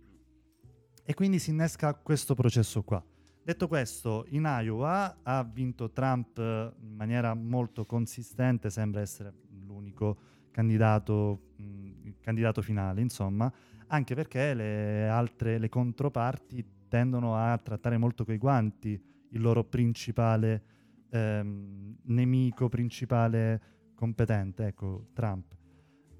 [1.10, 3.04] e quindi si innesca questo processo qua
[3.42, 9.32] detto questo in Iowa ha vinto Trump eh, in maniera molto consistente sembra essere
[9.66, 10.18] l'unico
[10.52, 13.52] candidato mh, il candidato finale insomma
[13.88, 20.62] anche perché le altre le controparti tendono a trattare molto coi guanti il loro principale
[21.10, 23.60] ehm, nemico principale
[23.94, 25.54] competente, ecco, Trump.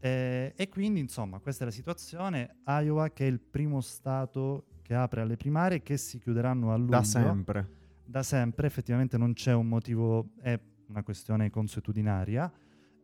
[0.01, 2.57] Eh, e quindi, insomma, questa è la situazione.
[2.67, 6.91] Iowa, che è il primo stato che apre alle primarie, che si chiuderanno a luglio.
[6.91, 7.69] Da sempre.
[8.05, 12.53] Da sempre, effettivamente non c'è un motivo, è una questione consuetudinaria,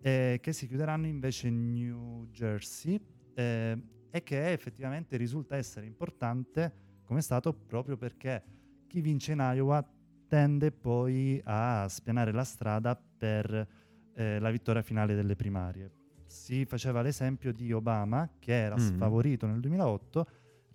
[0.01, 3.01] eh, che si chiuderanno invece in New Jersey
[3.35, 8.43] eh, e che effettivamente risulta essere importante come stato proprio perché
[8.89, 9.89] chi vince in Iowa
[10.27, 13.69] tende poi a spianare la strada per
[14.13, 15.93] eh, la vittoria finale delle primarie.
[16.27, 18.79] Si faceva l'esempio di Obama che era Mm.
[18.79, 20.27] sfavorito nel 2008,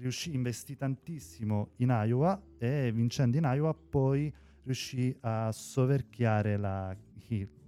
[0.01, 4.33] riuscì investì tantissimo in Iowa e vincendo in Iowa poi
[4.63, 6.95] riuscì a soverchiare la,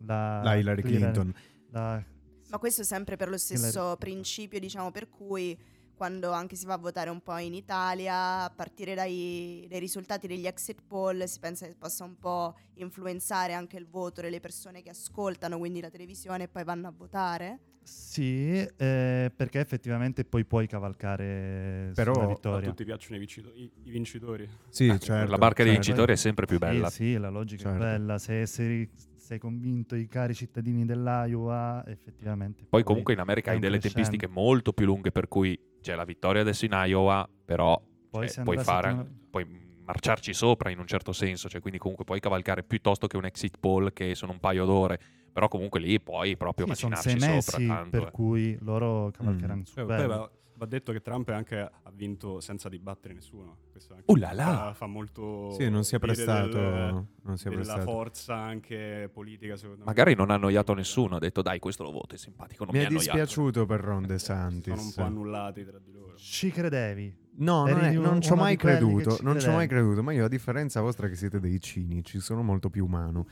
[0.05, 1.33] la, La Hillary Clinton.
[1.71, 2.03] la-
[2.49, 5.57] Ma questo sempre per lo stesso Hillary- principio, diciamo, per cui
[5.95, 10.27] quando anche si va a votare un po' in Italia, a partire dai, dai risultati
[10.27, 14.81] degli exit poll, si pensa che possa un po' influenzare anche il voto delle persone
[14.81, 17.59] che ascoltano, quindi la televisione, e poi vanno a votare.
[17.83, 22.69] Sì, eh, perché effettivamente poi puoi cavalcare Però- sulla A vittoria.
[22.69, 24.47] tutti piacciono i, vicito- i- i vincitori.
[24.69, 25.29] Sì, Eh, certo.
[25.29, 25.87] la barca dei certo.
[25.87, 26.89] vincitori è sempre più Sì, bella.
[26.89, 27.77] Sì, la logica Certo.
[27.83, 28.17] è quella.
[28.17, 32.65] Se sei, sei convinto i cari cittadini dell'Iowa, effettivamente.
[32.69, 36.41] Poi comunque in America hai delle tempistiche molto più lunghe, per cui c'è la vittoria
[36.41, 41.11] adesso in Iowa, però Poi cioè, puoi, fare, settimana- puoi marciarci sopra in un certo
[41.11, 44.63] senso, cioè quindi comunque puoi cavalcare piuttosto che un exit poll che sono un paio
[44.63, 44.99] d'ore,
[45.33, 47.89] però comunque lì puoi proprio Sì, sono sei sopra mesi tanto.
[47.89, 48.11] per eh.
[48.11, 49.63] cui loro cavalcheranno Mm.
[49.65, 50.07] su Poi, quello.
[50.07, 53.57] poi va, va detto che Trump è anche ha vinto senza dibattere nessuno.
[53.71, 54.45] Questo anche Uh là là!
[54.67, 55.51] Fa, fa molto.
[55.57, 56.47] Sì, non si è prestato.
[56.57, 57.89] del- non si è della prestato.
[57.91, 59.85] forza anche politica, secondo me.
[59.85, 62.79] Magari non ha annoiato nessuno, ha detto dai questo lo voto, è simpatico, non Mi
[62.81, 64.93] mi, è dispiaciuto per Ron Sono un DeSantis.
[64.93, 66.15] po' annullati tra di loro.
[66.15, 67.21] Ci credevi?
[67.37, 69.15] No, non, è- non ci ho mai creduto.
[69.15, 70.03] ci Non ci ho mai creduto.
[70.03, 73.25] Ma io, a differenza vostra, che siete dei cinici, sono molto più umano.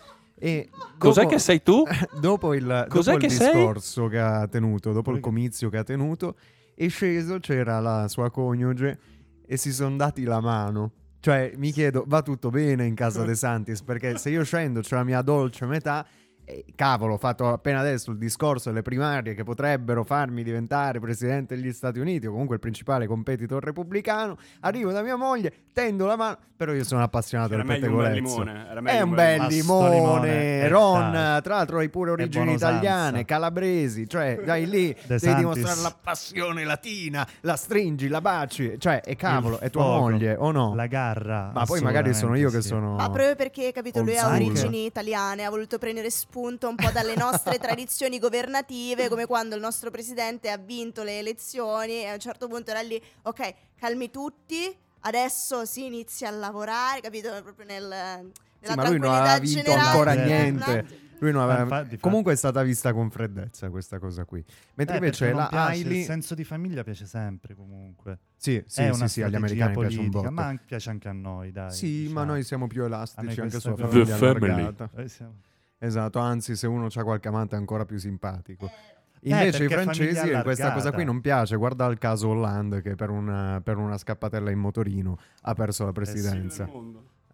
[0.44, 1.84] E Cos'è dopo- che sei tu?
[2.20, 3.54] dopo il, Cos'è dopo il che sei?
[3.54, 6.36] discorso che ha tenuto, dopo il comizio che ha tenuto,
[6.74, 8.98] è sceso, c'era la sua coniuge
[9.46, 10.94] e si sono dati la mano.
[11.20, 13.84] Cioè, mi chiedo, va tutto bene in casa De Santis?
[13.84, 16.04] Perché se io scendo, c'è la mia dolce metà.
[16.46, 21.56] E cavolo, ho fatto appena adesso il discorso delle primarie che potrebbero farmi diventare presidente
[21.56, 24.38] degli Stati Uniti o comunque il principale competitor repubblicano.
[24.62, 28.22] Arrivo da mia moglie, tendo la mano, però io sono appassionato del meglio un bel
[28.22, 28.90] pettegolezzo.
[28.90, 31.42] È un bel limone, limone, eh, Ron, dai.
[31.42, 35.40] tra l'altro hai pure origini italiane, calabresi, cioè dai lì, De devi Santis.
[35.40, 40.00] dimostrare la passione latina, la stringi, la baci, cioè, e cavolo, Il è tua fuoco,
[40.00, 40.76] moglie o no?
[40.76, 41.52] La garra.
[41.54, 42.96] Ma poi magari sono io che sono...
[42.96, 47.14] Ma proprio perché, capito, lui ha origini italiane, ha voluto prendere spunto un po' dalle
[47.18, 52.20] nostre tradizioni governative, come quando il nostro presidente ha vinto le elezioni e a un
[52.20, 57.30] certo punto era lì, ok, calmi tutti, adesso si inizia a lavorare, capito?
[57.44, 58.24] Proprio nel, nella
[58.62, 59.88] Sì, ma lui non tranquillità aveva vinto generale.
[59.90, 61.00] ancora Eh, niente.
[61.20, 61.62] Lui non aveva...
[61.64, 64.44] infatti- infatti- Comunque è stata vista con freddezza questa cosa qui.
[64.76, 66.00] Mentre Eh, invece la piace, Hailey...
[66.00, 68.18] Il senso di famiglia piace sempre comunque.
[68.38, 70.32] Sì, sì, sì, sì, agli americani piace un politica, botto.
[70.32, 71.72] ma piace anche a noi, dai.
[71.72, 72.14] Sì, diciamo.
[72.16, 74.50] ma noi siamo più elastici, anche cosa- famiglia The family.
[74.52, 74.90] allargata.
[74.96, 75.36] Eh, siamo-
[75.84, 78.66] Esatto, anzi, se uno ha qualche amante è ancora più simpatico.
[78.68, 81.56] Eh, Invece i francesi famiglia questa cosa qui non piace.
[81.56, 85.90] Guarda il caso Hollande che per una, per una scappatella in motorino ha perso la
[85.90, 86.66] Eh presidenza.
[86.66, 86.86] Figli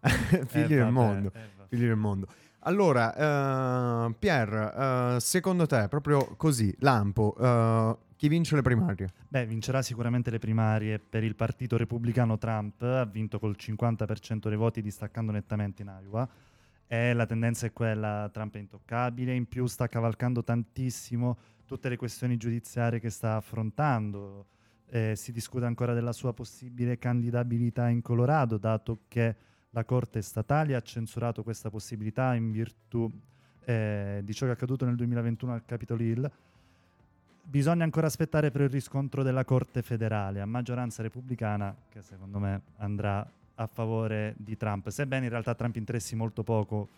[0.64, 1.32] Eh, del vabbè, mondo.
[1.34, 1.40] eh.
[1.68, 2.26] Figli del mondo.
[2.60, 4.52] Allora, eh, Pier,
[5.16, 9.08] eh, secondo te, proprio così, lampo, eh, chi vince le primarie?
[9.28, 14.56] Beh, vincerà sicuramente le primarie per il partito repubblicano Trump, ha vinto col 50% dei
[14.56, 16.28] voti distaccando nettamente in Iowa.
[16.90, 21.96] E la tendenza è quella, Trump è intoccabile, in più sta cavalcando tantissimo tutte le
[21.96, 24.46] questioni giudiziarie che sta affrontando.
[24.86, 29.36] Eh, si discute ancora della sua possibile candidabilità in Colorado, dato che
[29.70, 33.10] la Corte statale ha censurato questa possibilità in virtù
[33.66, 36.30] eh, di ciò che è accaduto nel 2021 al Capitol Hill.
[37.42, 42.62] Bisogna ancora aspettare per il riscontro della Corte federale a maggioranza repubblicana, che secondo me
[42.76, 46.88] andrà a favore di Trump, sebbene in realtà Trump interessi molto poco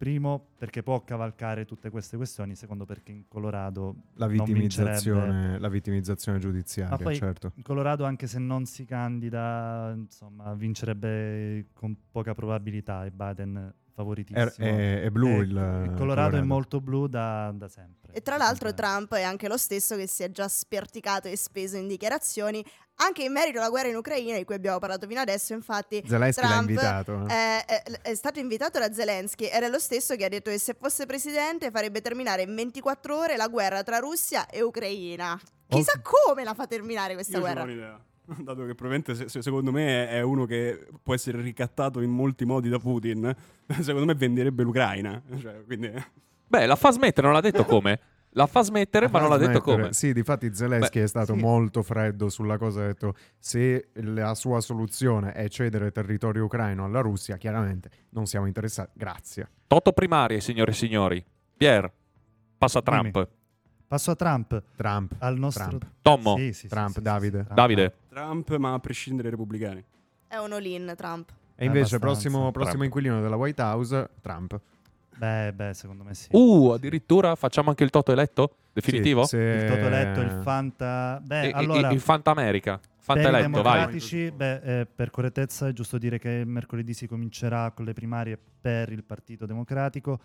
[0.00, 2.54] Primo, perché può cavalcare tutte queste questioni.
[2.54, 7.52] Secondo, perché in Colorado La vittimizzazione, la vittimizzazione giudiziaria, poi certo.
[7.56, 14.68] in Colorado, anche se non si candida, insomma, vincerebbe con poca probabilità e Biden favoritissimo.
[14.68, 18.12] è- è blu Eh, il Colorado, è molto blu da, da sempre.
[18.12, 18.72] E tra l'altro.
[18.74, 22.64] Trump è anche lo stesso che si è già sperticato e speso in dichiarazioni
[23.02, 25.54] anche in merito alla guerra in Ucraina di cui abbiamo parlato fino adesso.
[25.54, 27.26] Infatti Zelensky l'ha Trump invitato.
[27.28, 27.64] eh.
[27.64, 30.58] è, è- è stato invitato da Zelensky ed è lo stesso che ha detto che
[30.58, 35.40] se fosse presidente farebbe terminare in 24 ore la guerra tra Russia e Ucraina.
[35.66, 37.60] Chissà come la fa terminare questa Io guerra.
[37.64, 38.00] l'ho un'idea.
[38.38, 42.44] Dato che probabilmente se- se- secondo me è uno che può essere ricattato in molti
[42.44, 43.34] modi da Putin,
[43.80, 45.20] secondo me venderebbe l'Ucraina.
[45.40, 45.92] Cioè, quindi...
[46.46, 48.00] Beh, la fa smettere, non l'ha detto come.
[48.34, 49.76] La fa smettere, ma Ah, non l'ha detto smettere.
[49.82, 49.92] come.
[49.92, 51.40] Sì, difatti Zelensky Beh, è stato sì.
[51.40, 57.00] molto freddo sulla cosa, ha detto se la sua soluzione è cedere territorio ucraino alla
[57.00, 58.90] Russia, chiaramente non siamo interessati.
[58.94, 59.48] Grazie.
[59.66, 61.24] Toto primarie, signore e signori.
[61.56, 61.90] Pier,
[62.56, 63.12] passa Trump.
[63.12, 63.26] Dimmi.
[63.90, 64.62] Passo a Trump.
[64.76, 65.16] Trump.
[65.18, 65.66] Al nostro...
[65.66, 65.84] Trump.
[66.00, 67.38] Tommo, Sì, sì, Trump, sì, sì, Davide.
[67.38, 67.58] sì, Trump.
[67.58, 67.94] Davide.
[68.08, 69.84] Trump, ma a prescindere dai repubblicani.
[70.28, 71.32] È un all-in Trump.
[71.56, 74.60] E invece prossimo, prossimo inquilino della White House, Trump.
[75.16, 76.28] Beh, beh, secondo me sì.
[76.30, 78.58] Uh, addirittura facciamo anche il Toto eletto?
[78.72, 79.24] Definitivo?
[79.24, 81.20] Sì, se- Il Toto eletto, il Fanta...
[81.24, 81.90] Beh, E- allora...
[81.90, 82.78] il Fanta America.
[82.96, 83.62] Fanta eletto, vai.
[83.62, 88.38] democratici, beh, eh, per correttezza è giusto dire che mercoledì si comincerà con le primarie
[88.60, 90.20] per il Partito Democratico.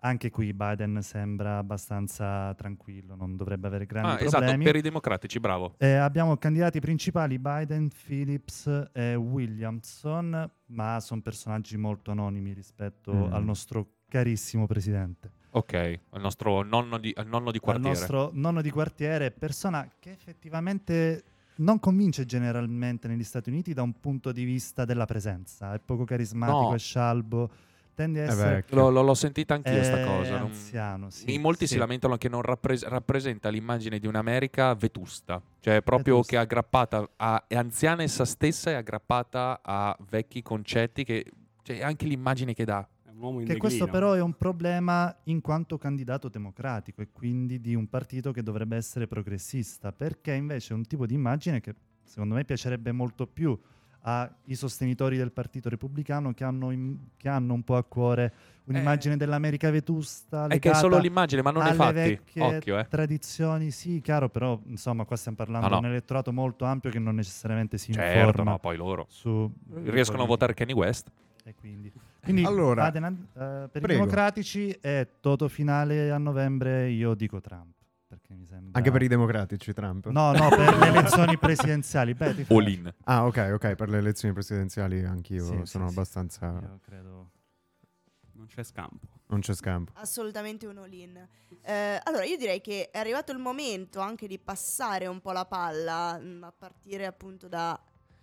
[0.00, 4.62] Anche qui Biden sembra abbastanza tranquillo, non dovrebbe avere grandi Ah, esatto, problemi.
[4.64, 5.74] per i democratici, bravo.
[5.78, 13.32] Eh, abbiamo candidati principali Biden, Phillips e Williamson, ma sono personaggi molto anonimi rispetto Mm.
[13.32, 15.32] al nostro carissimo presidente.
[15.50, 17.88] Ok, il nostro nonno di, il nonno di Al quartiere.
[17.98, 21.24] nostro nonno di quartiere, persona che effettivamente
[21.56, 25.74] non convince generalmente negli Stati Uniti da un punto di vista della presenza.
[25.74, 26.74] È poco carismatico, No.
[26.74, 27.50] è scialbo,
[27.98, 28.76] tende a È essere vecchio.
[28.76, 30.38] L'ho, l'ho- l'ho sentita anch'io sta cosa.
[30.38, 31.10] non- anziano.
[31.10, 31.72] sì, In molti sì.
[31.72, 36.30] si lamentano che non rappres- rappresenta l'immagine di un'America vetusta, cioè proprio Vetusta.
[36.32, 41.24] che è aggrappata a è anziana essa stessa, è aggrappata a vecchi concetti che
[41.62, 42.86] cioè anche l'immagine che dà.
[43.44, 48.30] Che questo però è un problema in quanto candidato democratico e quindi di un partito
[48.30, 52.92] che dovrebbe essere progressista, perché invece è un tipo di immagine che secondo me piacerebbe
[52.92, 53.58] molto più
[54.02, 58.32] ai sostenitori del partito repubblicano che hanno, in- che hanno un po' a cuore
[58.68, 61.94] un'immagine dell'America vetusta È che è solo l'immagine, ma non i alle fatti.
[61.94, 62.86] vecchie Occhio, eh.
[62.88, 65.80] tradizioni, sì, chiaro, però insomma qua stiamo parlando No, no.
[65.80, 69.50] di un elettorato molto ampio che non necessariamente si Certo, informa no, poi loro su
[69.84, 71.10] riescono a votare Kanye West.
[71.44, 71.90] e quindi,
[72.22, 73.86] quindi Allora, Biden, eh, per prego.
[73.86, 77.74] i democratici è toto finale a novembre, io dico Trump.
[78.08, 78.70] Perché mi sembra...
[78.78, 80.06] Anche per i democratici, Trump?
[80.06, 82.14] No, no, per le elezioni presidenziali.
[82.14, 82.94] Beh, All.
[83.04, 85.78] Ah, ok, ok, per le elezioni presidenziali anch'io Sì, sono sì, sì.
[85.98, 86.58] abbastanza...
[86.62, 87.30] Io credo...
[88.32, 89.06] Non c'è scampo.
[89.26, 89.92] Non c'è scampo.
[89.96, 91.28] Assolutamente un all-in.
[91.60, 95.44] Eh, allora, io direi che è arrivato il momento anche di passare un po' la
[95.44, 97.78] palla, mh, a partire appunto da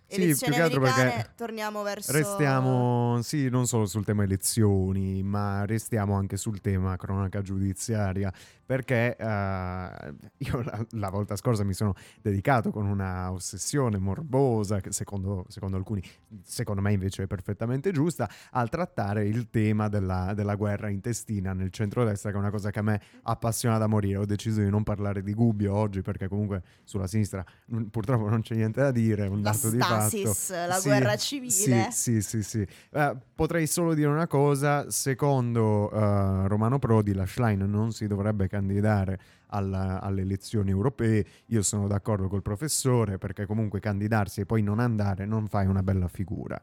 [0.08, 2.12] Sì, elezioni più che altro perché torniamo verso...
[2.12, 8.32] Restiamo, sì, non solo sul tema elezioni, ma restiamo anche sul tema cronaca giudiziaria,
[8.64, 14.92] perché eh, io la, la volta scorsa mi sono dedicato con una ossessione morbosa, che
[14.92, 16.00] secondo, secondo alcuni,
[16.44, 21.70] secondo me invece è perfettamente giusta, al trattare il tema della, della guerra intestina nel
[21.70, 24.18] centrodestra, che è una cosa che a me appassiona da morire.
[24.18, 27.44] Ho deciso di non parlare di Gubbio oggi, perché comunque sulla sinistra
[27.90, 29.94] purtroppo non c'è niente da dire, è un dato di fatto.
[30.00, 31.88] Stasis, la Sì, guerra Sì, civile.
[31.90, 32.66] sì, sì, sì.
[32.92, 38.48] Eh, potrei solo dire una cosa, secondo eh, Romano Prodi la Schlein non si dovrebbe
[38.48, 44.62] candidare alla- alle elezioni europee, io sono d'accordo col professore perché comunque candidarsi e poi
[44.62, 46.60] non andare non fai una bella figura.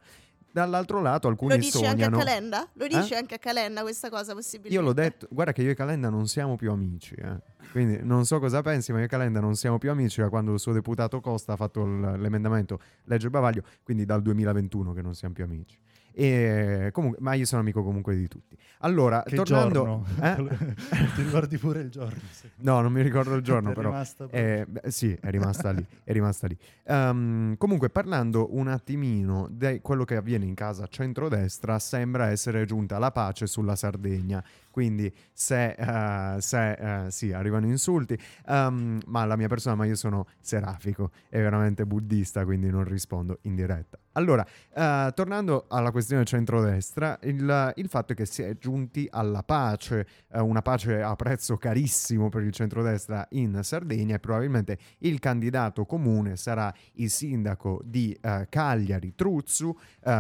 [0.53, 2.17] Dall'altro lato alcuni Lo dici anche a sognano...
[2.19, 2.69] Calenda?
[2.73, 3.17] Lo dici Eh?
[3.17, 4.77] anche a Calenda questa cosa possibilmente?
[4.77, 7.41] Io l'ho detto, guarda che io e Calenda non siamo più amici, eh.
[7.71, 10.53] quindi non so cosa pensi, ma io e Calenda non siamo più amici da quando
[10.53, 15.33] il suo deputato Costa ha fatto l'emendamento legge Bavaglio, quindi dal 2021 che non siamo
[15.33, 15.75] più amici.
[16.15, 18.55] E comunque, ma io sono amico comunque di tutti.
[18.79, 20.05] Allora, Che tornando...
[20.21, 20.35] Eh?
[21.15, 22.19] Ti ricordi pure il giorno?
[22.57, 23.89] No, non mi ricordo il giorno, È però.
[23.89, 25.85] rimasta Eh, beh, sì, è rimasta lì.
[26.03, 26.57] È rimasta lì.
[26.83, 32.99] Ehm, comunque, parlando un attimino di quello che avviene in casa centrodestra, sembra essere giunta
[32.99, 34.43] la pace sulla Sardegna.
[34.69, 39.95] Quindi, se, eh, se, eh, sì, arrivano insulti, ehm, ma la mia persona, ma io
[39.95, 43.97] sono serafico e veramente buddista, quindi non rispondo in diretta.
[44.13, 49.41] Allora, eh, tornando alla questione centrodestra, il, il, fatto è che si è giunti alla
[49.43, 55.19] pace, eh, una pace a prezzo carissimo per il centrodestra in Sardegna e probabilmente il
[55.19, 59.75] candidato comune sarà il sindaco di eh, Cagliari, Truzzu,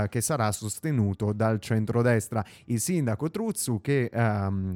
[0.09, 2.43] che sarà sostenuto dal centrodestra.
[2.65, 4.09] Il sindaco Truzzu che...
[4.11, 4.73] Ehm,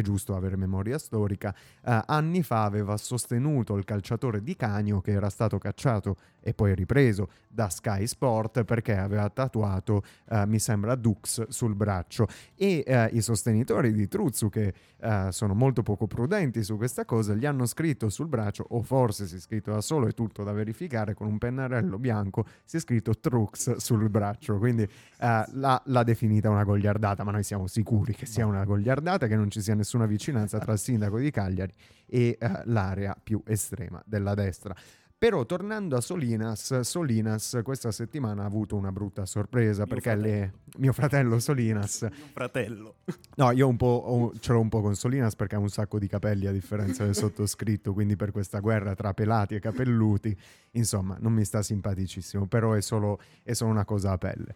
[0.00, 5.12] è giusto avere memoria storica, eh, anni fa aveva sostenuto il calciatore di Cagno che
[5.12, 10.94] era stato cacciato e poi ripreso da Sky Sport perché aveva tatuato, eh, mi sembra,
[10.94, 12.26] Dux sul braccio.
[12.54, 17.34] E eh, i sostenitori di Truzzu, che eh, sono molto poco prudenti su questa cosa,
[17.34, 20.52] gli hanno scritto sul braccio, o forse si è scritto da solo, è tutto da
[20.52, 24.58] verificare, con un pennarello bianco si è scritto Trux sul braccio.
[24.58, 24.88] Quindi eh,
[25.18, 29.50] l'ha, l'ha definita una gogliardata, ma noi siamo sicuri che sia una gogliardata, che non
[29.50, 31.72] ci sia nessuna vicinanza tra il sindaco di Cagliari
[32.06, 34.74] e eh, l'area più estrema della destra.
[35.16, 40.26] Però tornando a Solinas, Solinas questa settimana ha avuto una brutta sorpresa mio perché fratello.
[40.28, 40.52] Le...
[40.76, 42.02] mio fratello Solinas...
[42.06, 42.94] mio fratello.
[43.34, 46.06] No, io un po' ce l'ho un po' con Solinas perché ha un sacco di
[46.06, 50.38] capelli a differenza del sottoscritto, quindi per questa guerra tra pelati e capelluti,
[50.72, 54.54] insomma, non mi sta simpaticissimo, però è solo, è solo una cosa a pelle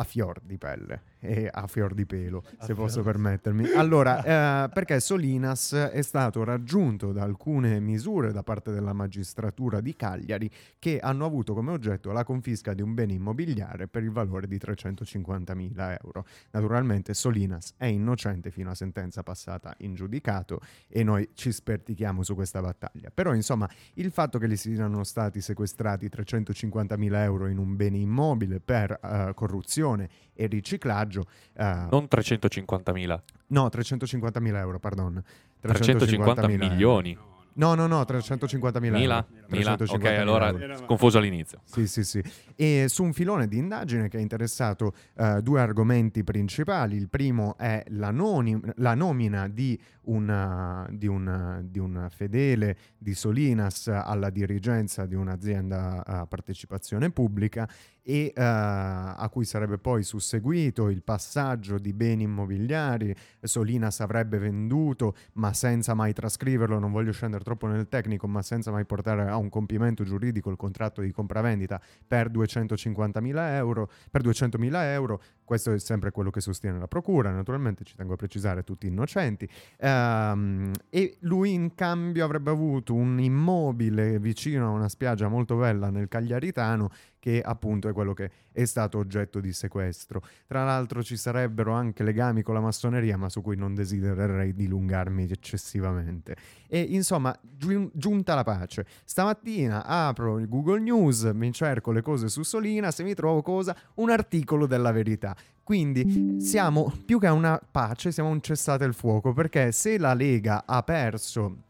[0.00, 3.72] a fior di pelle e a fior di pelo, a se posso permettermi.
[3.72, 4.22] Allora,
[4.64, 10.48] eh, perché Solinas è stato raggiunto da alcune misure da parte della magistratura di Cagliari
[10.78, 14.56] che hanno avuto come oggetto la confisca di un bene immobiliare per il valore di
[14.56, 16.24] 350.000 euro.
[16.52, 22.36] Naturalmente Solinas è innocente fino a sentenza passata in giudicato e noi ci spertichiamo su
[22.36, 23.10] questa battaglia.
[23.12, 28.60] Però insomma il fatto che gli siano stati sequestrati 350.000 euro in un bene immobile
[28.60, 31.24] per uh, corruzione riciclazione e riciclaggio.
[31.54, 33.18] Uh, non 350.000.
[33.48, 35.22] No, 350.000 euro, pardon.
[35.60, 37.12] 350 milioni.
[37.12, 37.26] Euro.
[37.58, 39.26] No, no, no, 350.000 Mila?
[39.48, 39.76] Mila?
[39.84, 40.84] Ok, allora euro.
[40.84, 41.60] confuso all'inizio.
[41.64, 42.22] Sì, sì, sì.
[42.54, 46.94] E su un filone di indagine che ha interessato uh, due argomenti principali.
[46.94, 49.76] Il primo è la, noni- la nomina di,
[50.08, 57.68] una, di, una, di, un fedele di Solinas alla dirigenza di un'azienda a partecipazione pubblica
[58.02, 63.14] e uh, a cui sarebbe poi susseguito il passaggio di beni immobiliari.
[63.42, 68.70] Solinas avrebbe venduto, ma senza mai trascriverlo, non voglio scendere troppo nel tecnico, ma senza
[68.70, 74.82] mai portare a un compimento giuridico il contratto di compravendita per 250.000 euro, per 200.000
[74.84, 75.20] euro.
[75.48, 79.48] Questo è sempre quello che sostiene la procura, naturalmente ci tengo a precisare tutti innocenti.
[79.78, 85.88] Um, e lui in cambio avrebbe avuto un immobile vicino a una spiaggia molto bella
[85.88, 90.22] nel Cagliaritano che appunto è quello che è stato oggetto di sequestro.
[90.46, 95.24] Tra l'altro ci sarebbero anche legami con la massoneria, ma su cui non desidererei dilungarmi
[95.30, 96.36] eccessivamente.
[96.68, 98.86] E insomma, giu- giunta la pace.
[99.04, 103.76] Stamattina apro il Google News, mi cerco le cose su Solina, se mi trovo cosa?
[103.94, 105.36] Un articolo della verità.
[105.62, 110.14] Quindi siamo più che a una pace, siamo un cessate il fuoco, perché se la
[110.14, 111.66] Lega ha perso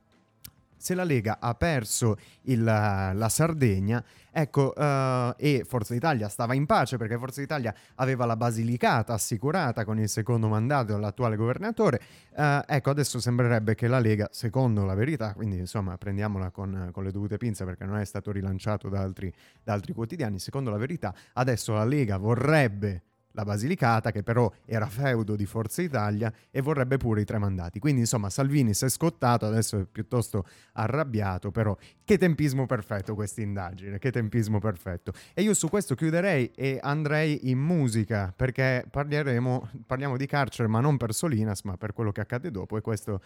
[0.79, 4.03] se la Lega ha perso il, la Sardegna,
[4.41, 9.85] ecco, uh, e Forza Italia stava in pace perché Forza Italia aveva la Basilicata assicurata
[9.85, 12.01] con il secondo mandato all'attuale governatore,
[12.37, 17.03] uh, ecco, adesso sembrerebbe che la Lega, secondo la verità, quindi insomma prendiamola con, con
[17.03, 19.33] le dovute pinze perché non è stato rilanciato da altri,
[19.63, 23.03] da altri quotidiani, secondo la verità, adesso la Lega vorrebbe
[23.39, 27.79] la Basilicata, che però era feudo di Forza Italia e vorrebbe pure i tre mandati.
[27.79, 33.41] Quindi, insomma, Salvini si è scottato, adesso è piuttosto arrabbiato, però che tempismo perfetto questa
[33.41, 35.13] indagine, che tempismo perfetto.
[35.35, 40.81] E io su questo chiuderei e andrei in musica, perché parleremo, parliamo di carcere, ma
[40.81, 43.21] non per Solinas, ma per quello che accade dopo, e questo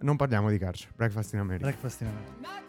[0.00, 0.92] non parliamo di carcere.
[0.94, 1.66] Breakfast in America.
[1.66, 2.64] Breakfast in America.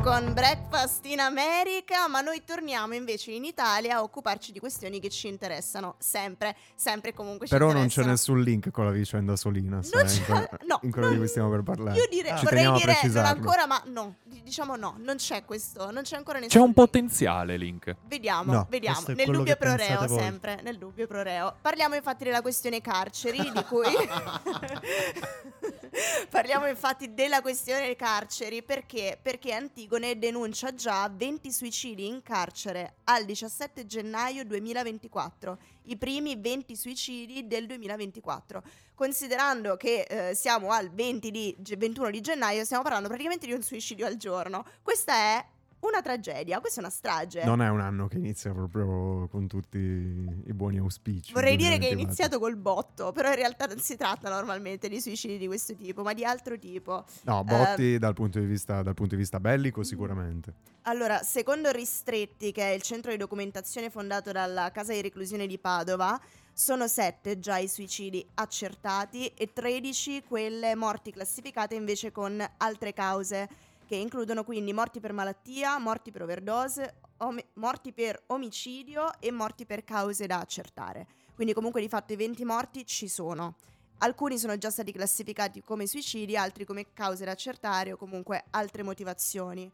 [0.00, 5.08] Con Breakfast in America, ma noi torniamo invece in Italia a occuparci di questioni che
[5.08, 9.80] ci interessano sempre, sempre comunque ci Però non c'è nessun link con la vicenda Solina,
[9.92, 11.96] non c'è, in, no, in quello non, di cui stiamo per parlare.
[11.96, 16.02] Io direi, ci vorrei dire non ancora, ma no, diciamo no, non c'è questo, non
[16.02, 16.76] c'è ancora nessun C'è un link.
[16.76, 17.96] potenziale link.
[18.06, 21.56] Vediamo, no, vediamo, nel dubbio pro reo sempre, nel dubbio pro reo.
[21.60, 23.86] Parliamo infatti della questione carceri di cui
[26.30, 29.18] Parliamo infatti della questione carceri perché?
[29.20, 36.76] Perché Antigone denuncia già 20 suicidi in carcere al 17 gennaio 2024, i primi 20
[36.76, 38.62] suicidi del 2024.
[38.94, 43.62] Considerando che eh, siamo al 20 di, 21 di gennaio, stiamo parlando praticamente di un
[43.62, 44.64] suicidio al giorno.
[44.82, 45.44] Questa è
[45.80, 47.44] una tragedia, questa è una strage.
[47.44, 51.32] Non è un anno che inizia proprio con tutti i buoni auspici.
[51.32, 52.02] Vorrei dire che è 2024.
[52.02, 56.02] iniziato col botto, però in realtà non si tratta normalmente di suicidi di questo tipo,
[56.02, 57.04] ma di altro tipo.
[57.22, 60.76] No, botti dal, punto di vista, dal punto di vista bellico sicuramente.
[60.82, 65.58] Allora, secondo Ristretti, che è il centro di documentazione fondato dalla casa di reclusione di
[65.58, 66.18] Padova,
[66.58, 73.48] sono sette già i suicidi accertati e 13 quelle morti classificate invece con altre cause,
[73.88, 79.64] che includono quindi morti per malattia, morti per overdose, omi- morti per omicidio e morti
[79.64, 81.06] per cause da accertare.
[81.34, 83.56] Quindi comunque di fatto i 20 morti ci sono.
[84.00, 88.82] Alcuni sono già stati classificati come suicidi, altri come cause da accertare o comunque altre
[88.82, 89.72] motivazioni.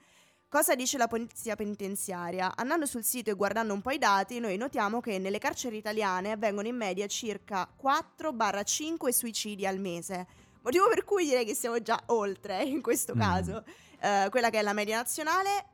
[0.48, 2.54] Cosa dice la polizia penitenziaria?
[2.54, 6.30] Andando sul sito e guardando un po' i dati, noi notiamo che nelle carceri italiane
[6.30, 10.26] avvengono in media circa 4-5 suicidi al mese.
[10.62, 13.18] Motivo per cui direi che siamo già oltre in questo Mm.
[13.20, 13.64] caso.
[14.04, 15.64] Eh, quella che è la media nazionale,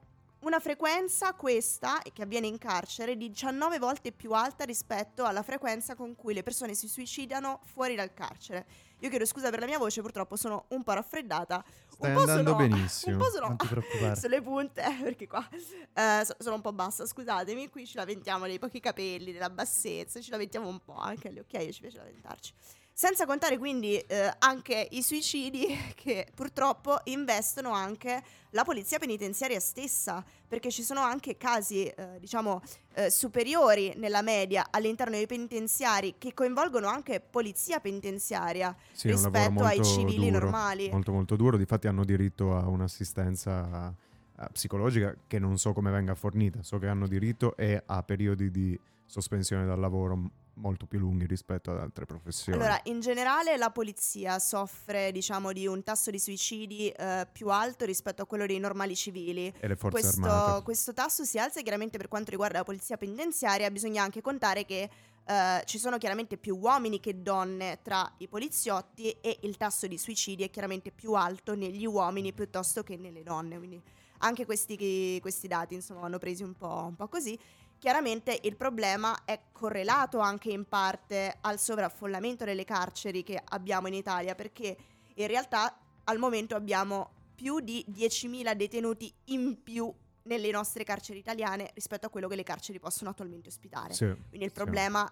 [0.42, 5.96] una frequenza questa, che avviene in carcere, di 19 volte più alta rispetto alla frequenza
[5.96, 8.66] con cui le persone si suicidano fuori dal carcere.
[9.00, 11.64] Io chiedo scusa per la mia voce, purtroppo sono un po' raffreddata.
[11.88, 13.16] Stai un po' andando sono, benissimo.
[13.18, 14.14] Un po' sono Non ti preoccupare.
[14.20, 18.60] sulle punte, perché qua eh, so- sono un po' bassa, scusatemi, qui ci lamentiamo dei
[18.60, 22.54] pochi capelli, della bassezza, ci lamentiamo un po', anche alle occhiaie ci piace lamentarci.
[23.00, 30.22] Senza contare quindi eh, anche i suicidi che purtroppo investono anche la polizia penitenziaria stessa,
[30.46, 32.60] perché ci sono anche casi, eh, diciamo,
[32.96, 39.82] eh, superiori nella media all'interno dei penitenziari che coinvolgono anche polizia penitenziaria Sì, rispetto ai
[39.82, 40.90] civili duro, normali.
[40.90, 43.94] Molto molto duro, difatti hanno diritto a un'assistenza
[44.38, 48.50] eh, psicologica che non so come venga fornita, so che hanno diritto e a periodi
[48.50, 52.58] di sospensione dal lavoro molto più lunghi rispetto ad altre professioni.
[52.58, 57.84] Allora, in generale la polizia soffre, diciamo, di un tasso di suicidi eh, più alto
[57.84, 59.52] rispetto a quello dei normali civili.
[59.58, 60.62] e le forze Questo, armate.
[60.62, 64.88] questo tasso si alza chiaramente per quanto riguarda la polizia penitenziaria, bisogna anche contare che
[65.24, 69.96] eh, ci sono chiaramente più uomini che donne tra i poliziotti e il tasso di
[69.96, 73.80] suicidi è chiaramente più alto negli uomini piuttosto che nelle donne, quindi
[74.22, 77.38] anche questi, questi dati insomma vanno presi un po', un po' così.
[77.80, 83.94] Chiaramente il problema è correlato anche in parte al sovraffollamento delle carceri che abbiamo in
[83.94, 84.76] Italia, perché
[85.14, 89.90] in realtà al momento abbiamo più di 10.000 detenuti in più
[90.24, 93.94] nelle nostre carceri italiane rispetto a quello che le carceri possono attualmente ospitare.
[93.94, 94.52] Sì, Quindi il sì.
[94.52, 95.10] problema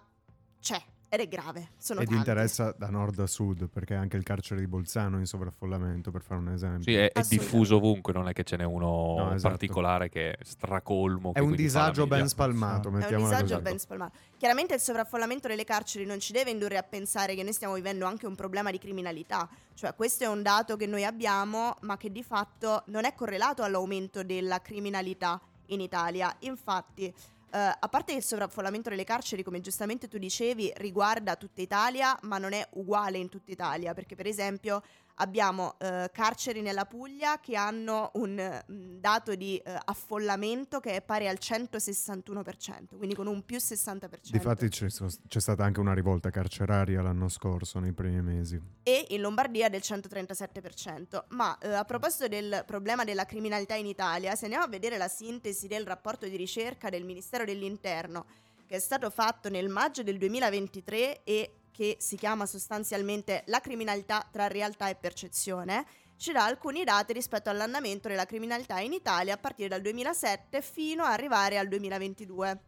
[0.59, 0.79] c'è
[1.09, 1.71] ed è grave.
[1.77, 2.19] Sono Ed tanti.
[2.19, 6.21] interessa da nord a sud, perché anche il carcere di Bolzano è in sovraffollamento, per
[6.21, 6.83] fare un esempio.
[6.83, 9.49] Sì, è, è diffuso ovunque, non è che ce n'è uno No, esatto.
[9.49, 11.33] particolare che è stracolmo.
[11.33, 13.61] È un disagio ben spalmato, È un È un disagio così.
[13.61, 14.17] ben spalmato.
[14.37, 18.05] Chiaramente il sovraffollamento delle carceri non ci deve indurre a pensare che noi stiamo vivendo
[18.05, 19.49] anche un problema di criminalità.
[19.73, 23.63] Cioè, questo è un dato che noi abbiamo, ma che di fatto non è correlato
[23.63, 26.35] all'aumento della criminalità in Italia.
[26.39, 27.13] Infatti,
[27.51, 32.17] eh, a parte che il sovraffollamento delle carceri, come giustamente tu dicevi, riguarda tutta Italia,
[32.23, 34.81] ma non è uguale in tutta Italia, perché per esempio
[35.19, 41.01] abbiamo eh, carceri nella Puglia che hanno un mm, dato di eh, affollamento che è
[41.01, 44.31] pari al 161%, quindi con un più 60%.
[44.31, 48.59] Difatti c'è, c'è stata anche una rivolta carceraria l'anno scorso, nei primi mesi.
[48.83, 51.25] e in Lombardia del 137%.
[51.29, 55.07] Ma eh, a proposito del problema della criminalità in Italia, se andiamo a vedere la
[55.07, 58.25] sintesi del rapporto di ricerca del Ministero dell'Interno,
[58.65, 64.27] che è stato fatto nel maggio del 2023 e che si chiama sostanzialmente La criminalità
[64.29, 65.85] tra realtà e percezione,
[66.17, 71.05] ci dà alcuni dati rispetto all'andamento della criminalità in Italia a partire dal 2007 fino
[71.05, 72.59] ad arrivare al 2022.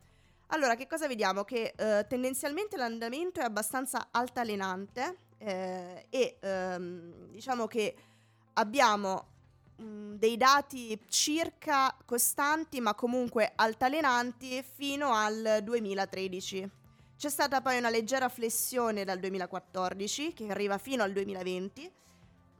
[0.47, 1.43] Allora, che cosa vediamo?
[1.43, 7.93] Che eh, tendenzialmente l'andamento è abbastanza altalenante eh, e ehm, diciamo che
[8.53, 9.27] abbiamo
[9.75, 16.79] dei dati circa costanti ma comunque altalenanti fino al 2013.
[17.21, 21.91] C'è stata poi una leggera flessione dal 2014 che arriva fino al 2020.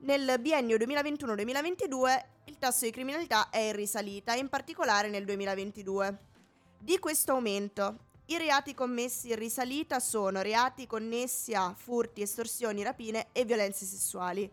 [0.01, 6.19] Nel biennio 2021-2022 il tasso di criminalità è in risalita, in particolare nel 2022.
[6.77, 13.29] Di questo aumento, i reati commessi in risalita sono reati connessi a furti, estorsioni, rapine
[13.31, 14.47] e violenze sessuali.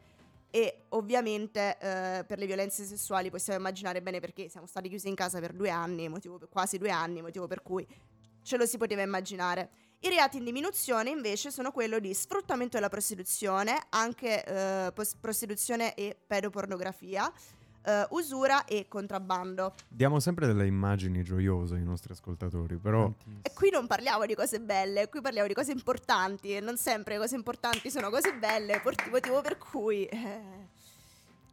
[0.51, 5.15] E ovviamente eh, per le violenze sessuali possiamo immaginare bene perché siamo stati chiusi in
[5.15, 7.87] casa per due anni, motivo quasi due anni, motivo per cui
[8.41, 9.69] ce lo si poteva immaginare.
[10.01, 15.95] I reati in diminuzione invece sono quello di sfruttamento della prostituzione, anche eh, pos- prostituzione
[15.95, 17.29] e pedopornografia,
[17.83, 19.75] eh, usura e contrabbando.
[19.89, 23.41] Diamo sempre delle immagini gioiose ai nostri ascoltatori, però Tantissimo.
[23.43, 26.55] E qui non parliamo di cose belle, qui parliamo di cose importanti.
[26.55, 28.81] e Non sempre le cose importanti sono cose belle,
[29.11, 30.05] motivo per cui.
[30.07, 30.77] eh,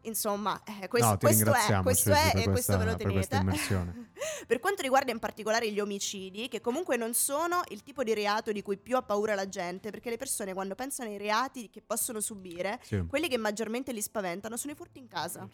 [0.06, 4.04] insomma, eh, questo, No, questo è, questo Ceci, è e questo ve lo per tenete.
[4.48, 8.52] per quanto riguarda in particolare gli omicidi, che comunque non sono il tipo di reato
[8.52, 11.82] di cui più ha paura la gente, perché le persone quando pensano ai reati che
[11.86, 13.06] possono subire, Sì.
[13.08, 15.48] quelli che maggiormente li spaventano sono i furti in casa.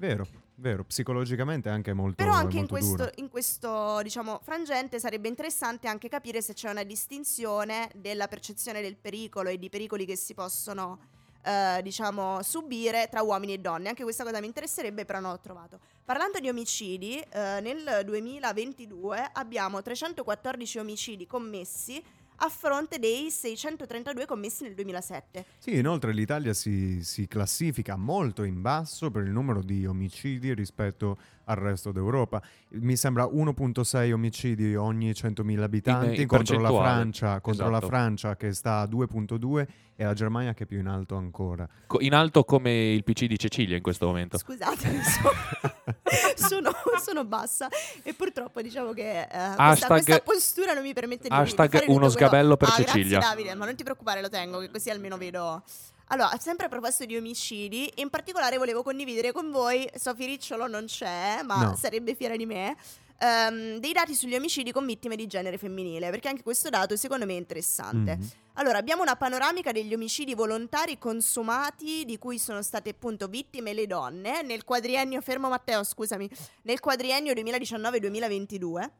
[0.00, 3.10] Vero, vero, psicologicamente è anche molto Però anche in molto questo, duro.
[3.16, 8.96] in questo, diciamo, frangente sarebbe interessante anche capire se c'è una distinzione della percezione del
[8.96, 11.00] pericolo e di pericoli che si possono,
[11.48, 13.88] eh, diciamo, subire tra uomini e donne.
[13.88, 15.80] Anche questa cosa mi interesserebbe, però non l'ho trovato.
[16.04, 22.02] Parlando di omicidi, eh, nel 2022 abbiamo 314 omicidi commessi
[22.40, 25.44] a fronte dei 632 commessi nel 2007.
[25.58, 31.18] Sì, inoltre l'Italia si, si classifica molto in basso per il numero di omicidi rispetto
[31.48, 32.40] al resto d'Europa.
[32.70, 37.86] Mi sembra 1.6 omicidi ogni 100.000 abitanti in contro, la Francia, contro la esatto.
[37.88, 41.66] Francia che sta a 2.2 e la Germania che è più in alto ancora.
[41.86, 44.38] Co- In alto come il PC di Cecilia in questo momento.
[44.38, 45.30] Scusate, sono,
[46.36, 46.70] sono,
[47.02, 47.68] sono bassa
[48.02, 51.86] e purtroppo diciamo che questa, Hashtag- questa postura non mi permette di, hashtag di fare
[51.86, 53.18] tutto uno quello- sgabello per Ah, Cecilia.
[53.18, 55.62] Grazie Davide, ma non ti preoccupare, lo tengo, che così almeno vedo...
[56.08, 60.86] Allora, sempre a proposito di omicidi, in particolare volevo condividere con voi, Sofì Ricciolo non
[60.86, 61.76] c'è, ma No.
[61.76, 62.76] sarebbe fiera di me,
[63.20, 67.26] ehm, dei dati sugli omicidi con vittime di genere femminile, perché anche questo dato secondo
[67.26, 68.16] me è interessante.
[68.16, 68.30] Mhm.
[68.54, 73.86] Allora, abbiamo una panoramica degli omicidi volontari consumati di cui sono state appunto vittime le
[73.86, 76.28] donne nel quadriennio, fermo Matteo, scusami,
[76.62, 78.90] nel quadriennio 2019-2022.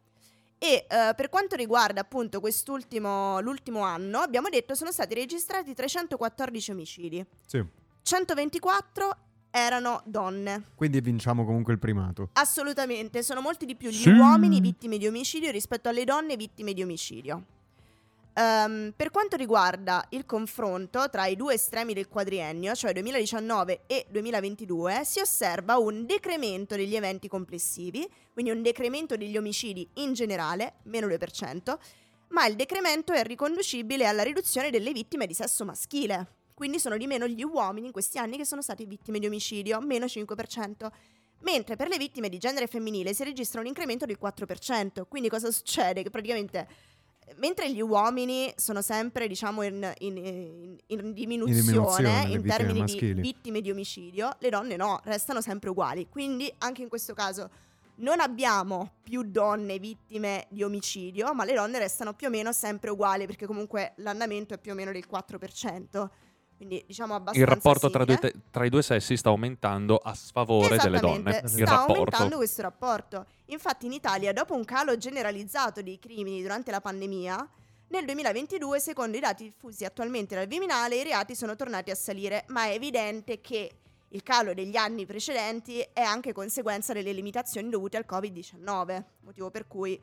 [0.59, 6.71] E eh, per quanto riguarda appunto quest'ultimo l'ultimo anno, abbiamo detto sono stati registrati 314
[6.73, 7.25] omicidi.
[7.47, 7.65] Sì.
[8.03, 9.17] 124
[9.51, 10.65] erano donne.
[10.75, 12.31] Quindi vinciamo comunque il primato.
[12.35, 14.11] Assolutamente, sono molti di più gli Sì.
[14.11, 17.45] uomini vittime di omicidio rispetto alle donne vittime di omicidio.
[18.35, 24.07] Ehm, per quanto riguarda il confronto tra i due estremi del quadriennio, cioè 2019 e
[24.11, 30.75] 2022, si osserva un decremento degli eventi complessivi, quindi un decremento degli omicidi in generale,
[30.85, 31.79] meno 2%,
[32.29, 36.35] ma il decremento è riconducibile alla riduzione delle vittime di sesso maschile.
[36.55, 39.81] Quindi sono di meno gli uomini in questi anni che sono stati vittime di omicidio,
[39.81, 40.91] meno 5%.
[41.43, 45.05] Mentre per le vittime di genere femminile si registra un incremento del 4%.
[45.07, 46.03] Quindi cosa succede?
[46.03, 46.67] Che praticamente
[47.37, 52.73] mentre gli uomini sono sempre diciamo in, in- in- in diminuzione, diminuzione, le in termini
[52.75, 53.21] di maschili.
[53.21, 56.09] vittime di omicidio, le donne no, restano sempre uguali.
[56.09, 57.51] Quindi anche in questo caso
[57.97, 62.91] non abbiamo più donne vittime di omicidio, ma le donne restano più o meno sempre
[62.91, 66.09] uguali perché comunque l'andamento è più o meno del 4%.
[66.59, 68.19] Quindi diciamo abbastanza Il rapporto tra, due
[68.51, 71.41] tra i due sessi sta aumentando a sfavore delle donne.
[71.45, 71.93] Il sta rapporto.
[71.93, 73.27] aumentando questo rapporto.
[73.47, 77.49] Infatti in Italia, dopo un calo generalizzato dei crimini durante la pandemia,
[77.91, 82.45] nel 2022, secondo i dati diffusi attualmente dal Viminale, i reati sono tornati a salire,
[82.49, 83.71] ma è evidente che
[84.09, 89.69] il calo degli anni precedenti è anche conseguenza delle limitazioni dovute al Covid-19, motivo per
[89.69, 89.99] cui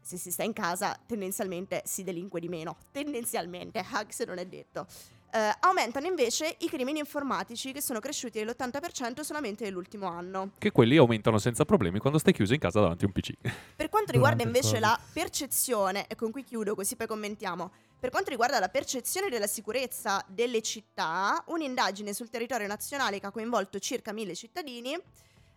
[0.00, 4.46] se si sta in casa tendenzialmente si delinque di meno, tendenzialmente, anche se non è
[4.46, 4.86] detto.
[5.32, 10.50] Eh, aumentano invece i crimini informatici che sono cresciuti dell'80% solamente nell'ultimo anno.
[10.58, 13.34] Che quelli aumentano senza problemi quando stai chiuso in casa davanti a un PC.
[13.76, 17.70] Per quanto riguarda invece la percezione, e con qui chiudo così poi commentiamo,
[18.00, 23.30] per quanto riguarda la percezione della sicurezza delle città, un'indagine sul territorio nazionale che ha
[23.30, 24.98] coinvolto circa mille cittadini,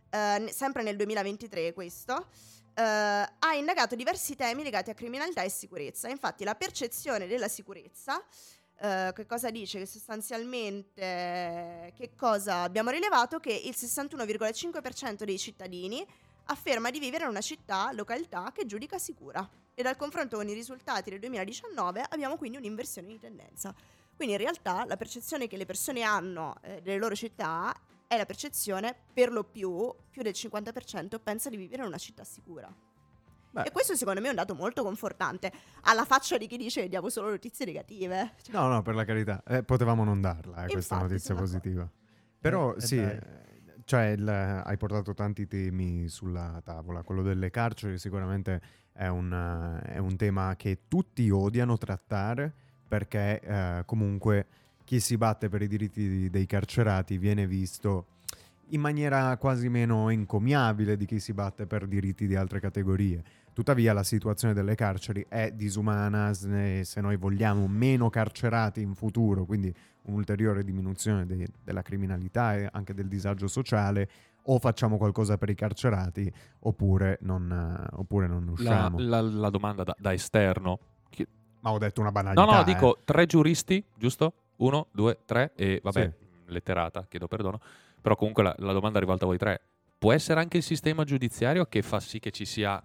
[0.10, 2.28] eh, sempre nel 2023 questo,
[2.76, 6.10] eh, ha indagato diversi temi legati a criminalità e sicurezza.
[6.10, 8.24] Infatti la percezione della sicurezza,
[8.80, 9.80] eh, che cosa dice?
[9.80, 13.40] Che sostanzialmente, che cosa abbiamo rilevato?
[13.40, 16.06] Che il 61,5% dei cittadini
[16.46, 19.48] afferma di vivere in una città, località che giudica sicura.
[19.74, 23.74] E dal confronto con i risultati del 2019 abbiamo quindi un'inversione di tendenza.
[24.16, 27.76] Quindi in realtà la percezione che le persone hanno eh, delle loro città
[28.08, 32.24] è la percezione, per lo più, più del 50% pensa di vivere in una città
[32.24, 32.72] sicura.
[33.54, 33.64] Beh.
[33.66, 35.52] E questo secondo me è un dato molto confortante,
[35.82, 38.32] alla faccia di chi dice che diamo solo notizie negative.
[38.42, 39.44] Cioè, No, no, per la carità.
[39.46, 41.90] Eh, potevamo non darla, eh, questa Infatti, notizia positiva.
[42.40, 43.20] Però Eh, eh, sì, eh,
[43.86, 47.04] cioè il- hai portato tanti temi sulla tavola.
[47.04, 48.60] Quello delle carceri sicuramente
[48.92, 49.32] è un,
[49.86, 52.52] eh, è un tema che tutti odiano trattare
[52.88, 54.48] perché eh, comunque
[54.84, 58.08] chi si batte per i diritti di- dei carcerati viene visto
[58.70, 63.24] in maniera quasi meno encomiabile di chi si batte per diritti di altre categorie.
[63.54, 69.74] Tuttavia la situazione delle carceri è disumana se noi vogliamo meno carcerati in futuro, quindi
[70.04, 74.10] un'ulteriore diminuzione de- della criminalità e anche del disagio sociale,
[74.48, 76.30] o facciamo qualcosa per i carcerati
[76.62, 78.98] oppure non, eh, oppure non ne La, usciamo.
[79.00, 80.80] la- la domanda da, da esterno.
[81.10, 81.26] Chi-
[81.62, 82.44] Ma ho detto una banalità.
[82.44, 82.64] No, no, eh.
[82.66, 84.34] dico tre giuristi, giusto?
[84.58, 86.12] Uno, due, tre e vabbè,
[86.48, 87.60] letterata, chiedo perdono.
[88.02, 89.62] però comunque la, la domanda è rivolta a voi tre.
[89.98, 92.84] Può essere anche il sistema giudiziario che fa sì che ci sia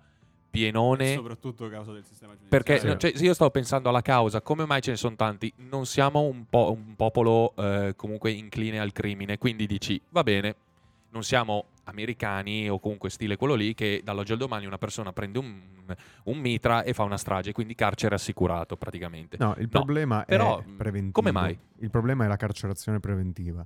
[0.50, 2.64] pienone Soprattutto a causa del sistema giudiziario.
[2.64, 2.86] perché Sì.
[2.86, 5.52] no, cioè, se io stavo pensando alla causa, come mai ce ne sono tanti?
[5.56, 10.54] Non siamo un, po- un popolo eh, comunque incline al crimine, quindi dici va bene,
[11.10, 15.38] non siamo americani o comunque stile quello lì che dall'oggi al domani una persona prende
[15.38, 15.60] un,
[16.24, 19.36] un mitra e fa una strage, quindi carcere assicurato praticamente.
[19.38, 21.12] No, il problema però, è preventivo.
[21.12, 21.58] come mai?
[21.78, 23.64] Il problema è la carcerazione preventiva.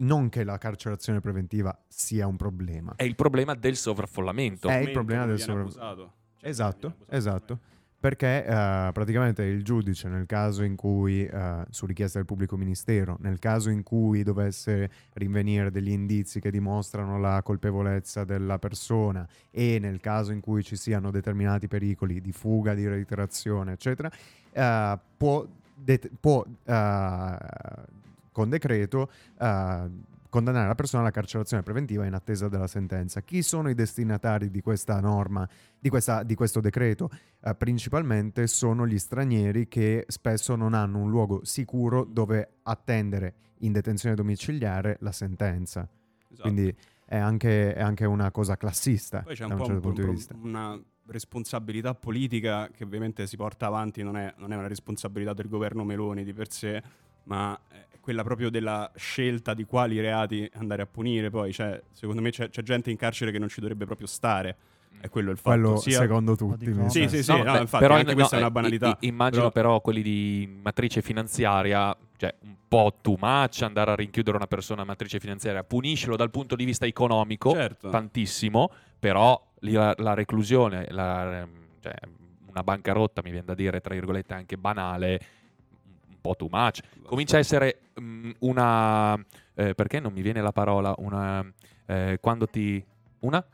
[0.00, 2.92] Non che la carcerazione preventiva sia un problema.
[2.96, 4.68] È il problema del sovraffollamento.
[4.68, 6.12] È il problema del viene sovra- abusato.
[6.38, 7.58] Cioè, Esatto, esatto.
[8.00, 13.16] Perché eh, praticamente il giudice, nel caso in cui, eh, su richiesta del pubblico ministero,
[13.22, 19.80] nel caso in cui dovesse rinvenire degli indizi che dimostrano la colpevolezza della persona e
[19.80, 24.08] nel caso in cui ci siano determinati pericoli di fuga, di reiterazione, eccetera,
[24.52, 26.44] eh, può, det- può,
[28.30, 29.10] con decreto
[30.28, 33.22] condannare la persona alla carcerazione preventiva in attesa della sentenza.
[33.22, 35.48] Chi sono i destinatari di questa norma,
[35.78, 37.08] di, questa- di questo decreto?
[37.42, 43.72] Eh, principalmente sono gli stranieri che spesso non hanno un luogo sicuro dove attendere in
[43.72, 45.88] detenzione domiciliare la sentenza.
[46.30, 46.42] Esatto.
[46.42, 46.74] Quindi
[47.06, 50.00] è anche, è anche una cosa classista Poi c'è un un po' certo un- punto
[50.02, 50.34] di un- vista.
[50.40, 55.48] una responsabilità politica che ovviamente si porta avanti, non è, non è una responsabilità del
[55.48, 56.82] governo Meloni di per sé,
[57.24, 57.58] ma
[58.00, 61.30] quella proprio della scelta di quali reati andare a punire.
[61.30, 64.56] Poi, cioè, secondo me c'è, c'è gente in carcere che non ci dovrebbe proprio stare.
[65.00, 65.50] È quello il fatto.
[65.60, 66.64] Quello sia- secondo tutti.
[66.88, 68.88] Sì, sì, sì, No, no, beh, infatti, però anche no, questa è una banalità.
[69.00, 69.80] i- i- immagino però- però...
[69.80, 74.84] quelli di matrice finanziaria, cioè un po' too much andare a rinchiudere una persona a
[74.84, 77.90] matrice finanziaria, puniscilo dal punto di vista economico Certo.
[77.90, 81.46] tantissimo, però la, la reclusione, la-
[81.80, 81.94] cioè,
[82.48, 85.20] una bancarotta mi viene da dire, tra virgolette, anche banale,
[86.20, 86.80] po' too much.
[87.02, 89.14] Comincia a essere mm, una...
[89.54, 90.94] eh, perché non mi viene la parola?
[90.98, 91.44] Una...
[91.86, 92.84] eh, quando ti...
[93.20, 93.44] Una?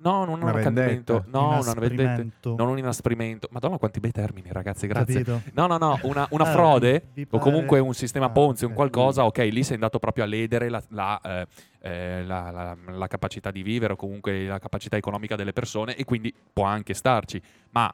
[0.00, 1.24] No, non un accadimento.
[1.26, 2.02] No, vendetta.
[2.02, 2.54] Inasprimento.
[2.56, 3.48] Non un inasprimento.
[3.50, 5.24] Madonna, quanti bei termini, ragazzi, grazie.
[5.24, 5.42] Capito?
[5.54, 9.24] No, no, no, una, una Ah, frode o comunque un sistema Ah, Ponzi, un qualcosa,
[9.24, 11.46] ok, lì sei andato proprio a ledere la, la, eh,
[11.80, 16.32] eh, la- la- capacità di vivere o comunque la capacità economica delle persone e quindi
[16.52, 17.92] può anche starci, ma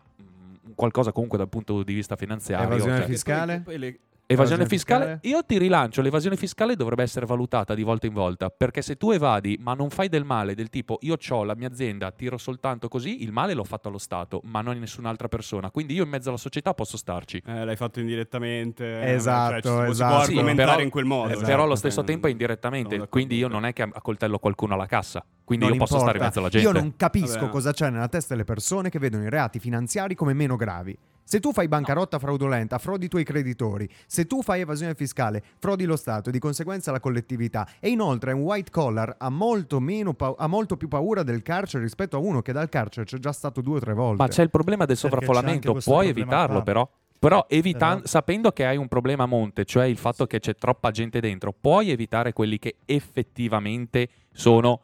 [0.75, 2.67] qualcosa comunque dal punto di vista finanziario.
[2.67, 3.55] Evasione cioè- fiscale?
[3.61, 3.99] Poi- poi le-
[4.35, 5.35] Evasione fiscale, fiscale?
[5.35, 9.11] io ti rilancio, l'evasione fiscale dovrebbe essere valutata di volta in volta, perché se tu
[9.11, 12.89] evadi ma non fai del male, del tipo io ho la mia azienda, tiro soltanto
[12.89, 16.09] così, il male l'ho fatto allo Stato, ma non a nessun'altra persona, quindi io in
[16.11, 17.43] mezzo alla società posso starci.
[17.47, 19.12] eh, l'hai fatto indirettamente.
[19.12, 20.12] Esatto, cioè, ci- si può- esatto.
[20.12, 21.32] Si può Sì, argomentare però- in quel modo.
[21.32, 21.47] Esatto.
[21.47, 24.87] Però allo stesso eh, tempo è indirettamente, quindi io non è che accoltello qualcuno alla
[24.87, 26.24] cassa, quindi Non io posso stare in importa.
[26.24, 26.66] mezzo alla gente.
[26.66, 27.51] Io non capisco Vabbè.
[27.51, 30.97] cosa c'è nella testa delle persone che vedono i reati finanziari come meno gravi.
[31.27, 35.85] Se tu fai bancarotta fraudolenta, frodi i tuoi creditori, se tu fai evasione fiscale, frodi
[35.85, 40.12] lo Stato e di conseguenza la collettività, e inoltre un white collar ha molto, meno
[40.12, 43.33] pa- ha molto più paura del carcere rispetto a uno che dal carcere c'è già
[43.33, 44.22] stato due o tre volte.
[44.22, 46.62] Ma c'è il problema del sovraffollamento, puoi evitarlo qua.
[46.62, 46.89] però.
[47.18, 50.55] Però evitan- Però- sapendo che hai un problema a monte, cioè il fatto che c'è
[50.57, 54.81] troppa gente dentro, puoi evitare quelli che effettivamente sono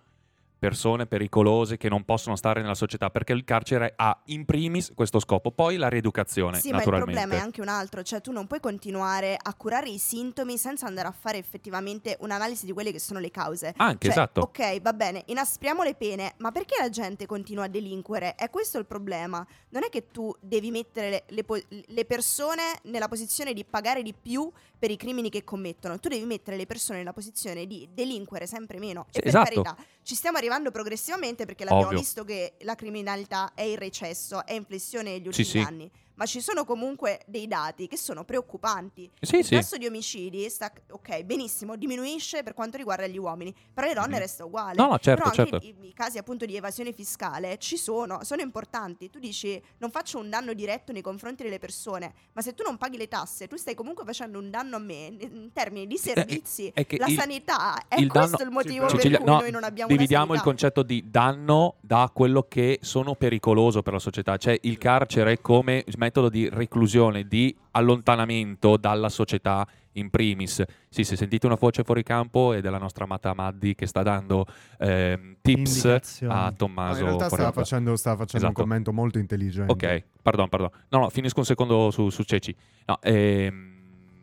[0.61, 5.19] persone pericolose che non possono stare nella società, perché il carcere ha in primis questo
[5.19, 8.47] scopo, poi la rieducazione, Sì, ma il problema è anche un altro, cioè tu non
[8.47, 13.01] puoi continuare a curare i sintomi senza andare a fare effettivamente un'analisi di quelle che
[13.01, 13.73] sono le cause.
[13.79, 14.41] Anche, Cioè, esatto.
[14.43, 18.35] Ok, va bene, inaspriamo le pene, ma perché la gente continua a delinquere?
[18.35, 19.45] È questo il problema.
[19.71, 24.03] Non è che tu devi mettere le, le po- le persone nella posizione di pagare
[24.03, 24.51] di più
[24.81, 28.79] per i crimini che commettono, tu devi mettere le persone nella posizione di delinquere sempre
[28.79, 29.07] meno.
[29.11, 29.63] Sì, e per esatto.
[29.63, 29.77] carità,
[30.11, 32.01] ci stiamo arrivando progressivamente perché l'abbiamo Ovvio.
[32.01, 35.59] visto che la criminalità è in recesso, è in flessione negli Sì, ultimi sì.
[35.61, 35.91] anni.
[36.21, 39.11] Ma ci sono comunque dei dati che sono preoccupanti.
[39.23, 39.55] Sì, il sì.
[39.55, 44.12] tasso di omicidi sta, ok, benissimo, diminuisce per quanto riguarda gli uomini, però le donne
[44.16, 44.18] Mhm.
[44.18, 44.75] resta uguale.
[44.77, 45.57] No, no, certo, però certo.
[45.66, 49.09] i, i casi appunto di evasione fiscale ci sono, sono importanti.
[49.09, 52.77] Tu dici non faccio un danno diretto nei confronti delle persone, ma se tu non
[52.77, 56.71] paghi le tasse, tu stai comunque facendo un danno a me in termini di servizi.
[56.75, 59.27] è che la il- sanità è il questo danno- il motivo Sì, per Cecilia, cui
[59.27, 63.95] no, noi non abbiamo dividiamo il concetto di danno da quello che sono pericoloso per
[63.95, 70.63] la società, cioè il carcere come metodo di reclusione, di allontanamento dalla società in primis.
[70.89, 74.45] Sì, se sentite una voce fuori campo è della nostra amata Maddi che sta dando
[74.79, 75.85] ehm, tips
[76.27, 77.01] a No, Tommaso.
[77.01, 78.61] in realtà stava facendo, stava facendo Esatto.
[78.61, 79.73] un commento molto intelligente.
[79.73, 80.71] Ok, pardon, pardon.
[80.89, 82.55] No, no, finisco un secondo su, su Ceci.
[82.87, 83.69] No, ehm,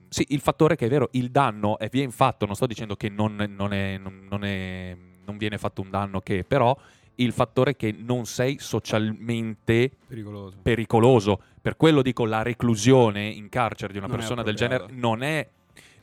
[0.10, 3.10] sì, il fattore che è vero, il danno è viene fatto, non sto dicendo che
[3.10, 6.76] non, non è- non- non è- non viene fatto un danno che, però
[7.18, 10.58] il fattore che non sei socialmente Pericoloso.
[10.62, 11.42] pericoloso.
[11.62, 15.48] Per quello dico la reclusione in carcere di una Non persona del genere non è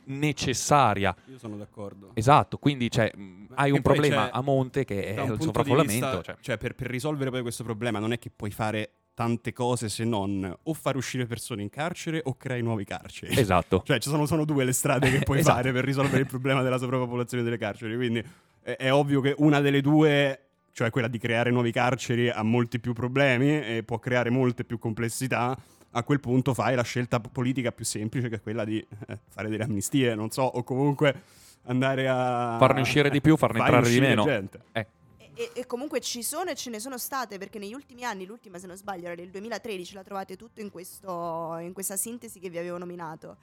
[0.05, 1.15] necessaria.
[1.29, 2.11] Io sono d'accordo.
[2.13, 3.11] Esatto, quindi cioè,
[3.55, 6.21] hai un problema a monte che è il sovraffollamento.
[6.21, 6.35] cioè.
[6.39, 10.03] cioè, per, per risolvere poi questo problema non è che puoi fare tante cose se
[10.03, 13.39] non o far uscire persone in carcere o crei nuovi carceri.
[13.39, 13.81] Esatto.
[13.85, 15.55] Cioè, ci sono, sono due le strade che puoi Esatto.
[15.55, 17.95] fare per risolvere il problema della sovrappopolazione delle carceri.
[17.95, 18.23] Quindi
[18.61, 20.44] è, è ovvio che una delle due,
[20.75, 24.77] cioè quella di creare nuovi carceri, ha molti più problemi e può creare molte più
[24.77, 25.57] complessità.
[25.91, 29.47] A quel punto fai la scelta politica più semplice, che è quella di eh, fare
[29.47, 31.21] delle amnistie, non so, o comunque
[31.67, 34.23] andare a Farne uscire di più, farne entrare di meno.
[34.25, 34.59] gente.
[34.73, 34.85] Eh,
[35.17, 38.25] E, e- e comunque ci sono e ce ne sono state perché negli ultimi anni,
[38.25, 42.41] l'ultima se non sbaglio era del 2013, la trovate tutto in, questo, in questa sintesi
[42.41, 43.37] che vi avevo nominato.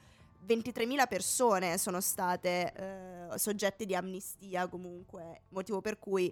[0.47, 6.31] 23.000 persone sono state eh, soggette di amnistia comunque, motivo per cui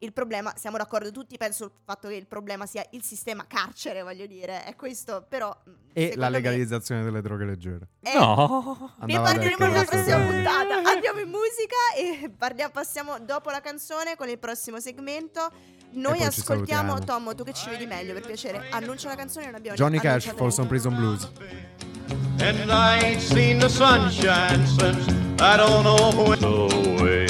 [0.00, 4.02] il problema, siamo d'accordo tutti, penso sul fatto che il problema sia il sistema carcere,
[4.02, 5.56] voglio dire, è questo, però...
[5.64, 7.88] mh, E la me legalizzazione delle droghe leggere.
[8.00, 8.94] è- no.
[9.04, 10.26] ne parleremo nella prossima sì.
[10.32, 10.74] puntata.
[10.88, 15.50] Andiamo in musica e parliamo- passiamo dopo la canzone con il prossimo segmento.
[15.90, 16.98] Noi ascoltiamo.
[17.00, 18.68] Tommo, tu che ci vedi meglio per piacere.
[18.70, 20.66] Annuncia la canzone non abbiamo Johnny Cash, Folsom.
[20.68, 21.30] Prison Blues.
[22.40, 26.12] And I ain't seen the sunshine since I don't know
[27.00, 27.27] when.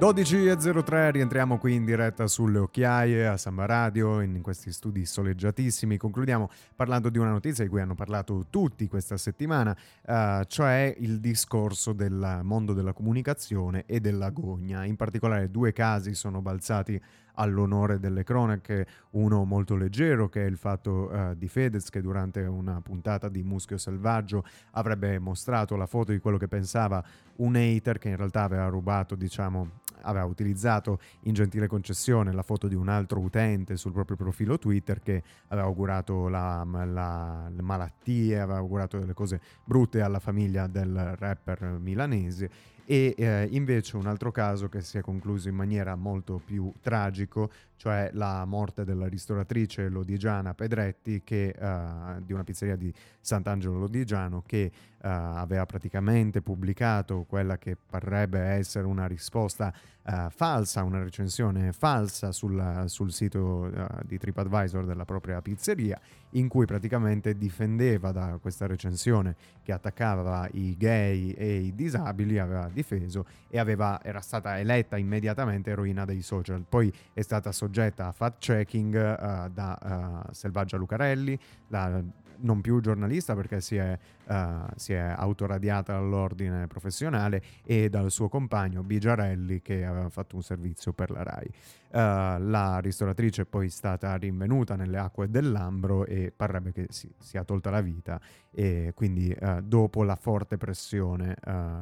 [0.00, 5.98] 12.03, rientriamo qui in diretta sulle occhiaie a Samba Radio, in questi studi soleggiatissimi.
[5.98, 9.76] Concludiamo parlando di una notizia di cui hanno parlato tutti questa settimana,
[10.06, 14.86] eh, cioè il discorso del mondo della comunicazione e dell'agonia.
[14.86, 16.98] In particolare due casi sono balzati
[17.34, 22.40] all'onore delle cronache, uno molto leggero che è il fatto eh, di Fedez che durante
[22.40, 27.04] una puntata di Muschio Selvaggio avrebbe mostrato la foto di quello che pensava
[27.36, 29.68] un hater che in realtà aveva rubato, diciamo,
[30.02, 35.00] aveva utilizzato in gentile concessione la foto di un altro utente sul proprio profilo Twitter
[35.00, 41.14] che aveva augurato la, la- le malattie, aveva augurato delle cose brutte alla famiglia del
[41.16, 42.50] rapper milanese
[42.90, 47.48] e eh, invece un altro caso che si è concluso in maniera molto più tragico,
[47.76, 54.42] cioè la morte della ristoratrice lodigiana Pedretti che, eh, di una pizzeria di Sant'Angelo Lodigiano
[54.44, 59.72] che eh, aveva praticamente pubblicato quella che parrebbe essere una risposta
[60.02, 66.48] eh, falsa, una recensione falsa sul, sul sito eh, di TripAdvisor della propria pizzeria, in
[66.48, 73.26] cui praticamente difendeva da questa recensione che attaccava i gay e i disabili, aveva difeso
[73.48, 76.64] e aveva- era stata eletta immediatamente eroina dei social.
[76.68, 81.38] Poi è stata soggetta a fact-checking eh, da Selvaggia Lucarelli,
[81.68, 82.02] la
[82.40, 83.98] non più giornalista perché si è,
[84.30, 90.42] eh, si è autoradiata dall'ordine professionale e dal suo compagno Bigiarelli che aveva fatto un
[90.42, 91.50] servizio per la RAI.
[91.92, 97.12] Eh, la ristoratrice è poi stata rinvenuta nelle acque del Lambro e parrebbe che si
[97.18, 98.20] sia tolta la vita
[98.52, 101.36] e quindi eh, dopo la forte pressione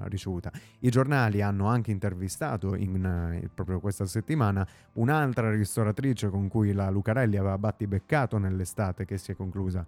[0.04, 0.50] ricevuta.
[0.80, 7.36] I giornali hanno anche intervistato in, proprio questa settimana un'altra ristoratrice con cui la Lucarelli
[7.36, 9.84] aveva battibeccato nell'estate che si è conclusa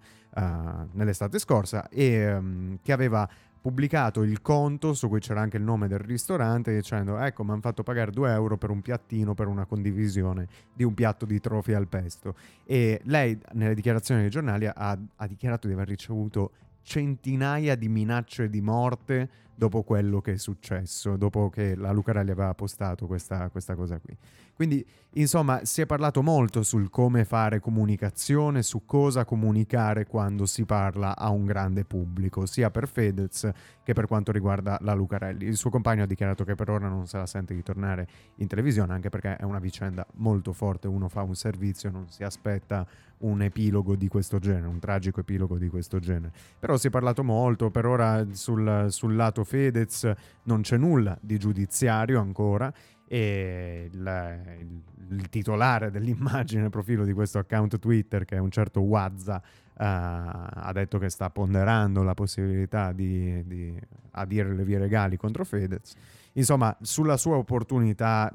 [0.93, 3.27] nell'estate scorsa e ehm, che aveva
[3.61, 7.61] pubblicato il conto su cui c'era anche il nome del ristorante dicendo ecco mi hanno
[7.61, 11.73] fatto pagare 2 euro per un piattino per una condivisione di un piatto di trofi
[11.73, 12.35] al pesto.
[12.65, 14.73] E lei nelle dichiarazioni dei giornali ha,
[15.15, 21.17] ha dichiarato di aver ricevuto centinaia di minacce di morte dopo quello che è successo,
[21.17, 24.15] dopo che la Lucarelli aveva postato questa, questa cosa qui.
[24.53, 30.65] Quindi, insomma, si è parlato molto sul come fare comunicazione, su cosa comunicare quando si
[30.65, 33.49] parla a un grande pubblico, sia per Fedez
[33.83, 35.45] che per quanto riguarda la Lucarelli.
[35.45, 38.47] Il suo compagno ha dichiarato che per ora non se la sente di tornare in
[38.47, 42.85] televisione, anche perché è una vicenda molto forte, uno fa un servizio, non si aspetta
[43.21, 46.31] un epilogo di questo genere, un tragico epilogo di questo genere.
[46.59, 50.11] Però si è parlato molto, per ora sul, sul lato Fedez
[50.43, 52.71] non c'è nulla di giudiziario ancora
[53.07, 54.81] e il, il-
[55.11, 60.71] il titolare dell'immagine profilo di questo account Twitter, che è un certo Wazza, eh, ha
[60.73, 63.77] detto che sta ponderando la possibilità di, di
[64.11, 65.93] adire le vie legali contro Fedez.
[66.33, 68.33] Insomma, sulla sua opportunità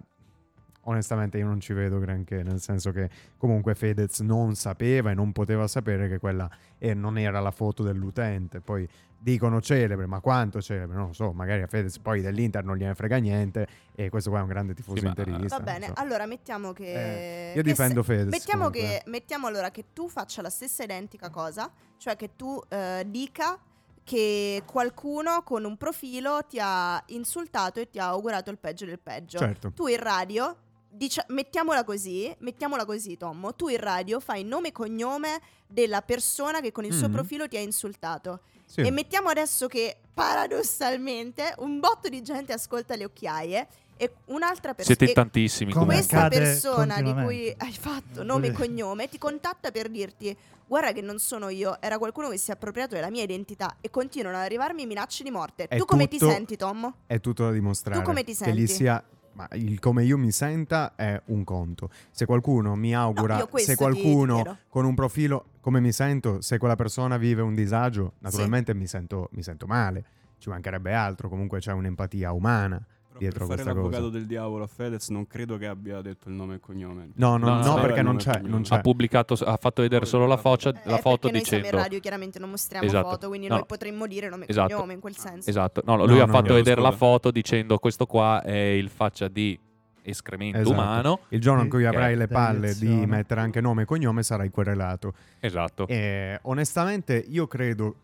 [0.89, 5.32] onestamente io non ci vedo granché, nel senso che comunque Fedez non sapeva e non
[5.32, 8.61] poteva sapere che quella eh, non era la foto dell'utente.
[8.61, 10.97] Poi dicono celebre, ma quanto celebre?
[10.97, 14.39] Non lo so, magari a Fedez poi dell'Inter non gliene frega niente e questo qua
[14.41, 15.57] è un grande tifoso Sì, interista.
[15.59, 15.93] Va bene, so.
[15.97, 17.51] allora mettiamo che...
[17.51, 20.84] Eh, io che difendo se- Fedez, Mettiamo, che, mettiamo allora che tu faccia la stessa
[20.84, 23.59] identica cosa, cioè che tu eh, dica
[24.05, 29.01] che qualcuno con un profilo ti ha insultato e ti ha augurato il peggio del
[29.01, 29.39] peggio.
[29.39, 29.72] Certo.
[29.72, 30.57] Tu in radio
[30.89, 33.55] dicia- mettiamola così, mettiamola così, Tommo.
[33.55, 37.12] Tu in radio fai nome e cognome della persona che con il suo Mhm.
[37.14, 38.41] profilo ti ha insultato.
[38.64, 38.80] Sì.
[38.80, 43.66] E mettiamo adesso che paradossalmente un botto di gente ascolta le occhiaie
[43.97, 44.97] e un'altra persona.
[44.97, 46.18] Siete tantissimi come comunque.
[46.18, 50.93] Questa persona di cui hai fatto Non nome e cognome ti contatta per dirti: Guarda,
[50.93, 54.37] che non sono io, era qualcuno che si è appropriato della mia identità e continuano
[54.37, 55.66] ad arrivarmi minacce di morte.
[55.68, 56.95] È tu come ti tutto- senti, Tommo?
[57.07, 57.99] È tutto da dimostrare.
[58.01, 58.66] Tu come ti Che gli senti?
[58.68, 59.03] sia...
[59.37, 61.91] Ma il come io mi senta è un conto.
[62.11, 66.41] Se qualcuno mi augura, questo se ti- ti qualcuno con un profilo come mi sento,
[66.41, 70.05] se quella persona vive un disagio, naturalmente mi, sento, mi sento male.
[70.39, 72.82] Ci mancherebbe altro, comunque c'è un'empatia umana.
[73.16, 74.18] Però dietro per fare questa l'avvocato cosa.
[74.18, 77.10] del diavolo a Fedez non credo che abbia detto il nome e cognome.
[77.14, 78.62] No, no, No, no, no, perché no, non no, c'è, no, non no.
[78.62, 78.74] c'è.
[78.76, 81.66] ha pubblicato, ha fatto vedere solo la, foto, la Eh, foto perché noi siamo dicendo
[81.68, 83.08] in radio, chiaramente non mostriamo Esatto.
[83.08, 83.54] foto, quindi No.
[83.56, 84.74] noi potremmo dire nome e Esatto.
[84.74, 85.48] cognome in quel senso.
[85.50, 86.54] Esatto, no, No, lui ha no, fatto no.
[86.54, 89.58] vedere la foto dicendo questo qua è il faccia di
[90.02, 90.72] escremento Esatto.
[90.72, 91.18] umano.
[91.30, 95.12] Il giorno in cui avrai le palle di mettere anche nome e cognome sarai querelato.
[95.40, 95.86] Esatto.
[95.88, 97.96] E onestamente io credo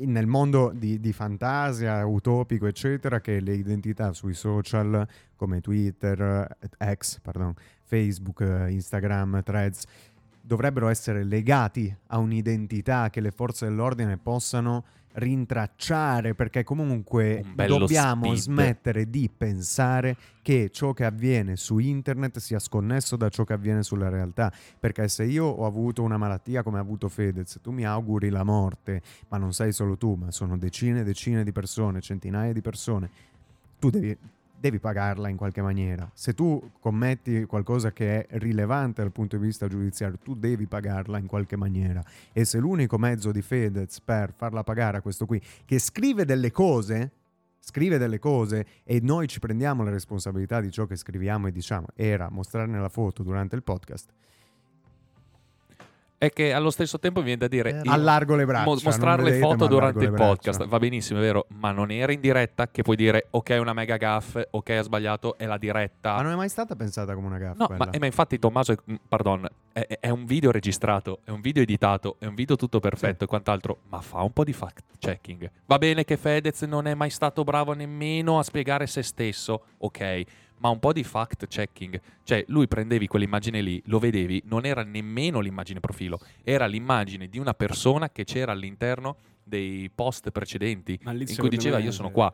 [0.00, 6.56] nel mondo di, di fantasia, utopico, eccetera, che le identità sui social come Twitter,
[6.94, 9.84] X, pardon, Facebook, Instagram, Threads,
[10.40, 14.84] dovrebbero essere legati a un'identità che le forze dell'ordine possano
[15.18, 18.36] rintracciare perché comunque dobbiamo speed.
[18.36, 23.82] smettere di pensare che ciò che avviene su internet sia sconnesso da ciò che avviene
[23.82, 27.84] sulla realtà perché se io ho avuto una malattia come ha avuto Fedez tu mi
[27.84, 32.00] auguri la morte ma non sei solo tu ma sono decine e decine di persone
[32.00, 33.10] centinaia di persone
[33.78, 34.16] tu devi
[34.58, 36.10] devi pagarla in qualche maniera.
[36.14, 41.18] Se tu commetti qualcosa che è rilevante dal punto di vista giudiziario, tu devi pagarla
[41.18, 42.02] in qualche maniera.
[42.32, 46.50] E se l'unico mezzo di Fedez per farla pagare a questo qui, che scrive delle
[46.50, 47.12] cose,
[47.60, 51.86] scrive delle cose e noi ci prendiamo la responsabilità di ciò che scriviamo e diciamo,
[51.94, 54.10] era mostrarne la foto durante il podcast,
[56.20, 57.80] È che allo stesso tempo mi viene da dire...
[57.84, 58.64] Io- allargo le braccia.
[58.64, 62.10] mo- mostrare le vedete, foto durante il podcast va benissimo, è vero, ma non era
[62.10, 65.56] in diretta che puoi dire ok, è una mega gaff, ok, ha sbagliato, è la
[65.58, 66.16] diretta.
[66.16, 68.72] Ma non è mai stata pensata come una gaffa No, ma, eh, ma infatti Tommaso,
[68.72, 72.34] è- mm, pardon, è, è- è un video registrato, è un video editato, è un
[72.34, 73.24] video tutto perfetto Sì.
[73.24, 75.48] e quant'altro, ma fa un po' di fact checking.
[75.66, 80.22] Va bene che Fedez non è mai stato bravo nemmeno a spiegare se stesso, ok,
[80.58, 82.00] ma un po' di fact checking.
[82.24, 87.38] Cioè, lui prendevi quell'immagine lì, lo vedevi, non era nemmeno l'immagine profilo, era l'immagine di
[87.38, 91.92] una persona che c'era all'interno dei post precedenti Ma lì in cui diceva me- io
[91.92, 92.32] sono qua.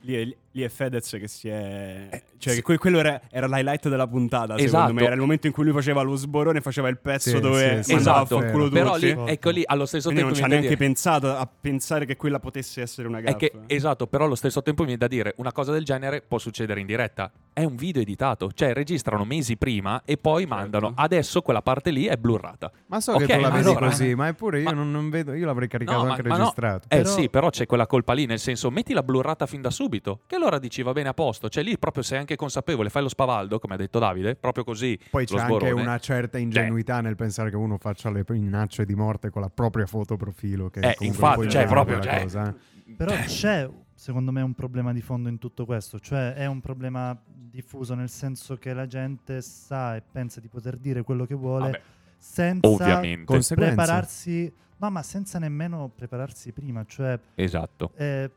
[0.00, 2.08] Lì è, lì è Fedez che si è.
[2.10, 2.58] Eh, cioè, sì.
[2.58, 4.54] che que- quello era, era l'highlight della puntata.
[4.56, 4.68] Esatto.
[4.68, 7.40] Secondo me era il momento in cui lui faceva lo sborone, faceva il pezzo Sì,
[7.40, 8.36] dove sì, esatto.
[8.38, 8.68] a culo.
[8.68, 11.34] Però lì, ecco lì, allo stesso Quindi tempo non mi ci ha neanche dire- pensato
[11.34, 13.36] a pensare che quella potesse essere una gaffa.
[13.36, 16.38] che, esatto, però allo stesso tempo mi viene da dire una cosa del genere può
[16.38, 17.32] succedere in diretta.
[17.58, 20.54] È un video editato, cioè registrano mesi prima e poi Certo.
[20.54, 20.92] mandano.
[20.94, 22.70] Adesso quella parte lì è blurrata.
[22.88, 24.90] Ma so Ok, che tu la ma vedi allora- così, ma eppure io Ma- non,
[24.90, 26.36] non vedo, io l'avrei caricato No, ma- anche ma no.
[26.40, 26.86] registrato.
[26.90, 29.70] Eh Però- sì, però c'è quella colpa lì, nel senso metti la blurrata fin da
[29.70, 31.48] subito, che allora dici va bene a posto.
[31.48, 34.98] Cioè lì proprio sei anche consapevole, fai lo spavaldo, come ha detto Davide, proprio così.
[35.10, 35.80] Poi lo c'è anche sborone.
[35.80, 39.86] una certa ingenuità nel pensare che uno faccia le minacce di morte con la propria
[39.86, 40.68] foto profilo.
[40.68, 42.54] Che Eh, infatti, cioè, proprio, cioè- cosa,
[42.86, 42.92] eh.
[42.98, 43.66] Però c'è,
[43.98, 48.10] secondo me, un problema di fondo in tutto questo, cioè è un problema diffuso nel
[48.10, 51.82] senso che la gente sa e pensa di poter dire quello che vuole Vabbè,
[52.18, 53.24] senza ovviamente.
[53.24, 53.74] Conseguenze.
[53.74, 57.92] prepararsi, no, ma senza nemmeno prepararsi prima, cioè Esatto.
[57.96, 58.30] eh,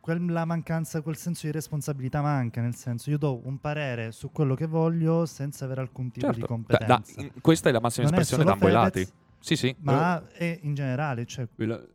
[0.00, 4.54] quella mancanza, quel senso di responsabilità manca, nel senso io do un parere su quello
[4.54, 6.40] che voglio senza avere alcun tipo di Certo.
[6.40, 7.12] Da- competenza.
[7.16, 9.08] da- in- questa è la massima Non espressione da ambo i lati.
[9.42, 9.74] Sì, sì.
[9.80, 11.46] ma è in generale, cioè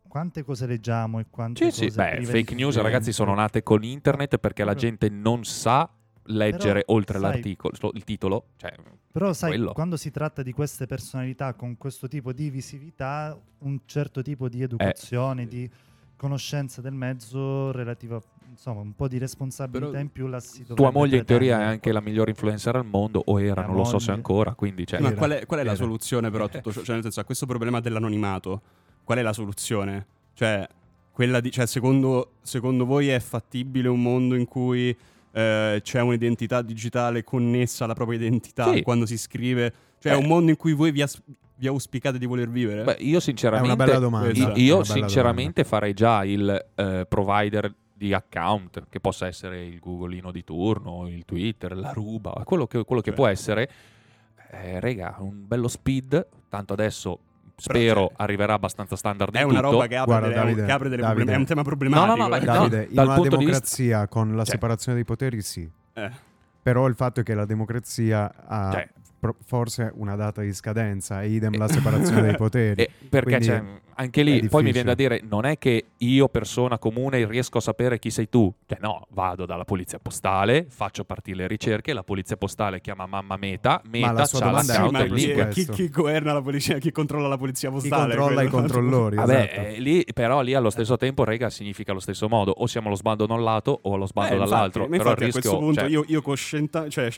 [0.06, 1.84] quante cose leggiamo e quante Sì, sì.
[1.86, 2.82] cose Beh, prive fake news, fondamento.
[2.82, 5.88] ragazzi, sono nate con internet perché la gente non sa
[6.30, 8.44] leggere Però, oltre sai- l'articolo, il titolo.
[8.56, 8.74] Cioè,
[9.10, 9.72] Però sai, quello.
[9.72, 14.60] quando si tratta di queste personalità con questo tipo di visività, un certo tipo di
[14.62, 15.46] educazione, Eh.
[15.48, 15.70] di
[16.16, 18.20] conoscenza del mezzo relativa,
[18.50, 21.64] insomma, un po' di responsabilità Però in più la si tua moglie in teoria è
[21.64, 24.12] anche la migliore influencer al mondo, o era, Mia non lo so se moglie.
[24.12, 26.82] ancora, quindi cioè, ma qual è, qual è la soluzione però a tutto ciò?
[26.82, 28.60] Cioè, nel senso, a questo problema dell'anonimato,
[29.04, 30.06] qual è la soluzione?
[30.34, 30.66] Cioè,
[31.12, 34.96] quella di, cioè secondo, secondo voi è fattibile un mondo in cui
[35.32, 38.82] eh, c'è un'identità digitale connessa alla propria identità Sì.
[38.82, 39.72] quando si scrive?
[39.98, 40.18] Cioè, è Eh.
[40.18, 41.20] un mondo in cui voi vi, as-
[41.56, 42.84] vi auspicate di voler vivere?
[42.84, 44.28] Beh, io È sinceramente, una bella domanda.
[44.30, 49.66] Io- io, è bella sinceramente farei già il eh, provider di account, che possa essere
[49.66, 53.16] il Googleino di turno, il Twitter, la ruba, quello che, quello che Cioè.
[53.18, 53.68] può essere.
[54.50, 57.18] Eh, rega, un bello speed, tanto adesso
[57.56, 59.72] spero cioè, arriverà abbastanza standard è una tutto.
[59.72, 61.16] roba che apre, Guarda, delle, Davide, che apre delle Davide.
[61.24, 62.16] problemi- è un tema problematico.
[62.16, 62.40] No, no, no, eh.
[62.44, 65.68] Davide, in dal una punto di democrazia con la Cioè- separazione dei poteri sì.
[65.92, 66.10] Eh.
[66.62, 68.88] Però il fatto è che la democrazia ha Cioè-
[69.18, 72.82] pro- forse una data di scadenza, e idem la separazione dei poteri.
[72.82, 73.62] E perché c'è,
[73.94, 77.60] anche lì poi mi viene da dire non è che io persona comune riesco a
[77.60, 82.04] sapere chi sei tu cioè no vado dalla polizia postale faccio partire le ricerche la
[82.04, 85.48] polizia postale chiama mamma Meta Meta la sua c'ha l'account ma e il chi, link
[85.48, 88.14] chi- chi governa la polizia, chi controlla la polizia chi postale?
[88.14, 89.16] controlla i controllori?
[89.16, 89.66] Vabbè, esatto.
[89.66, 92.52] eh, lì, però lì allo stesso tempo, rega, significa allo stesso modo.
[92.52, 94.82] O siamo allo sbando da un lato o allo sbando Eh, infatti, dall'altro.
[94.82, 95.40] ma Però infatti a rischio...
[95.40, 97.10] questo punto cioè, io, io coscienta- cioè,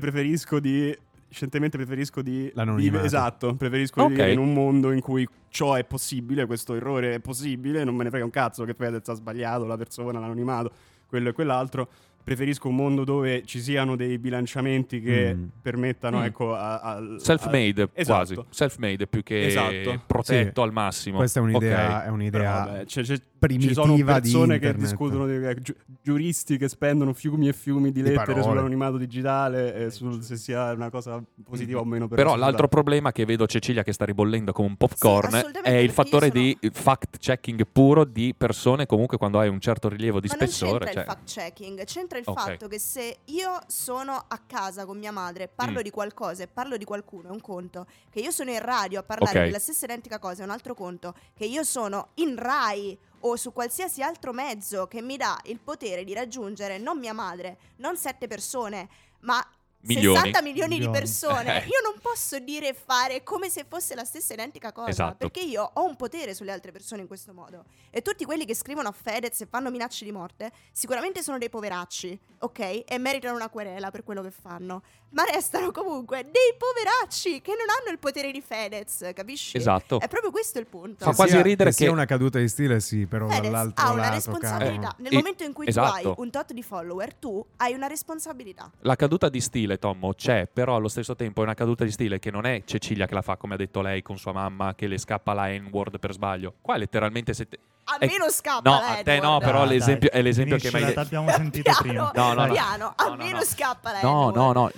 [0.00, 0.96] preferisco di
[1.30, 4.08] scientemente preferisco di vivere- esatto, preferisco Ok.
[4.08, 7.94] di vivere in un mondo in cui ciò è possibile, questo errore è possibile, non
[7.94, 10.72] me ne frega un cazzo che Fedez ha sbagliato, la persona, l'anonimato,
[11.06, 11.88] quello e quell'altro.
[12.28, 15.44] Preferisco un mondo dove ci siano dei bilanciamenti che Mm.
[15.62, 16.24] permettano, Mm.
[16.24, 18.32] ecco, a, a- Self-made a- quasi.
[18.34, 18.46] Esatto.
[18.50, 20.02] Self-made più che Esatto.
[20.06, 20.66] protetto Sì.
[20.66, 21.16] al massimo.
[21.18, 22.04] Questa è un'idea, Ok.
[22.04, 25.54] è un'idea Però, vabbè, c'è- c'è- primitiva ci sono di persone che discutono di eh,
[25.60, 28.42] giu- giuristi che spendono fiumi e fiumi di Di lettere parole.
[28.42, 33.12] sull'anonimato digitale e sul se sia una cosa positiva o meno per Però l'altro problema
[33.12, 36.58] che vedo Cecilia che sta ribollendo come un popcorn Sì, è il fattore sono- di
[36.72, 40.86] fact-checking puro di persone comunque quando hai un certo rilievo di Ma non spessore.
[40.86, 42.38] c'entra cioè- il fact checking, c'entra il Ok.
[42.38, 45.82] fatto che se io sono a casa con mia madre, parlo Mm.
[45.82, 47.86] di qualcosa e parlo di qualcuno, è un conto.
[48.10, 49.44] Che io sono in radio a parlare Ok.
[49.46, 51.14] della stessa identica cosa è un altro conto.
[51.34, 56.04] Che io sono in Rai o su qualsiasi altro mezzo che mi dà il potere
[56.04, 58.88] di raggiungere non mia madre, non sette persone,
[59.20, 59.44] ma
[59.82, 60.16] Milioni.
[60.16, 61.62] 60 milioni, di persone.
[61.62, 61.66] Eh.
[61.66, 64.88] Io non posso dire e fare come se fosse la stessa identica cosa.
[64.88, 65.16] Esatto.
[65.18, 67.64] Perché io ho un potere sulle altre persone in questo modo.
[67.90, 71.48] E tutti quelli che scrivono a Fedez e fanno minacce di morte, sicuramente sono dei
[71.48, 72.58] poveracci, ok?
[72.86, 74.82] E meritano una querela per quello che fanno.
[75.10, 79.56] Ma restano comunque dei poveracci che non hanno il potere di Fedez, capisci?
[79.56, 80.00] Esatto.
[80.00, 81.02] È proprio questo il punto.
[81.04, 83.84] Fa Che quasi sia- ridere sia che- una caduta di stile, sì, però Fedez dall'altro
[83.86, 84.80] ha una lato, responsabilità.
[84.88, 84.94] cavolo.
[84.98, 86.00] Nel Eh, momento in cui esatto.
[86.02, 88.70] tu hai un tot di follower, tu hai una responsabilità.
[88.80, 92.18] La caduta di stile, Tommo, c'è, però allo stesso tempo è una caduta di stile
[92.18, 94.86] che non è Cecilia che la fa come ha detto lei con sua mamma che
[94.86, 96.54] le scappa la N-word per sbaglio.
[96.62, 100.08] Qua è letteralmente se te- Almeno scappa No, la a te no, però Dai, l'esempio,
[100.10, 100.92] dai, è l'esempio che detto.
[101.00, 102.10] L'abbiamo sentito Piano, prima.
[102.14, 102.52] No, no, no.
[102.52, 103.44] piano, No, no, almeno no.
[103.44, 104.36] scappa la No, N-word.
[104.36, 104.70] no, no.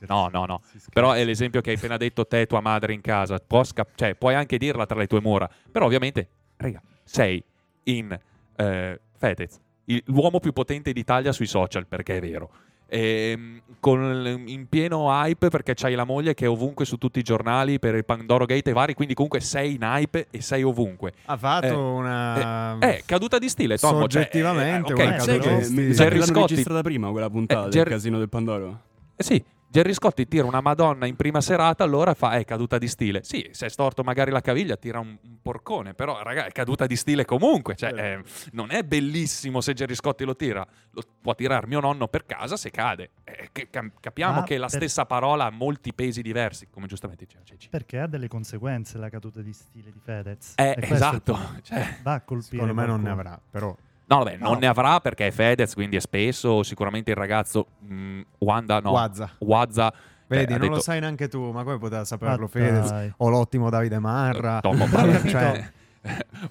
[0.00, 0.60] No, no, no.
[0.64, 0.90] Scherza.
[0.92, 3.38] Però è l'esempio che hai appena detto te e tua madre in casa.
[3.44, 5.48] Può sca- cioè, puoi anche dirla tra le tue mura.
[5.72, 7.42] Però ovviamente, raga, sei
[7.84, 8.16] in
[8.56, 12.50] eh, Fedez, il- l'uomo più potente d'Italia sui social, perché è vero.
[12.90, 17.22] Ehm, con, in pieno hype perché c'hai la moglie che è ovunque su tutti i
[17.22, 21.12] giornali per il Pandoro Gate e vari, quindi comunque sei in hype e sei ovunque.
[21.26, 22.78] Ha fatto Eh, una...
[22.80, 24.08] Eh, caduta di stile, Tommo.
[24.08, 26.08] cioè, Soggettivamente eh, ok, una eh, caduta che di stile.
[26.10, 28.80] l'hanno Scotti- registrata prima quella puntata Eh, del Gerry- casino del Pandoro.
[29.16, 32.88] Eh sì, Gerry Scotti tira una Madonna in prima serata, allora fa è caduta di
[32.88, 33.22] stile.
[33.22, 36.86] Sì, se è storto magari la caviglia, tira un, un porcone, però raga, è caduta
[36.86, 37.76] di stile comunque.
[37.76, 42.08] Cioè, eh, non è bellissimo se Gerry Scotti lo tira, lo può tirare mio nonno
[42.08, 43.10] per casa se cade.
[43.24, 46.86] Eh, che- cam- capiamo Ma che la per- stessa parola ha molti pesi diversi, come
[46.86, 47.68] giustamente diceva Ceci.
[47.68, 50.54] Perché ha delle conseguenze la caduta di stile di Fedez.
[50.56, 51.38] Eh, esatto.
[51.60, 53.76] Cioè, Va a colpire Secondo me non ne avrà, però...
[54.08, 54.58] no, vabbè, non No.
[54.58, 56.62] ne avrà perché è Fedez, quindi è spesso.
[56.62, 58.90] Sicuramente il ragazzo mh, Wanda, no.
[58.90, 59.30] Wazza.
[59.38, 59.92] Wazza.
[60.26, 62.90] Vedi, cioè, ha non lo detto- sai neanche tu, ma come poteva saperlo Ma Fedez?
[62.90, 63.12] dai.
[63.18, 64.60] O l'ottimo Davide Marra.
[64.60, 65.70] Capito- cioè,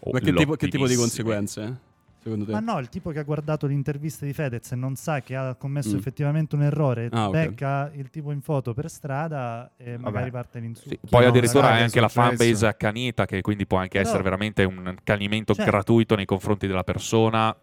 [0.01, 1.79] Oh, Ma che tipo, che tipo di conseguenze?
[2.27, 2.51] Secondo te?
[2.51, 5.55] Ma no, il tipo che ha guardato l'intervista di Fedez e non sa che ha
[5.55, 5.99] commesso Mm.
[5.99, 7.31] effettivamente un errore, Ah, ok.
[7.31, 10.89] becca il tipo in foto per strada e magari parte l'insulto.
[10.89, 14.23] Sì, poi non addirittura hai anche la fanbase accanita che quindi può anche Però- essere
[14.23, 17.55] veramente un accanimento Cioè- gratuito nei confronti della persona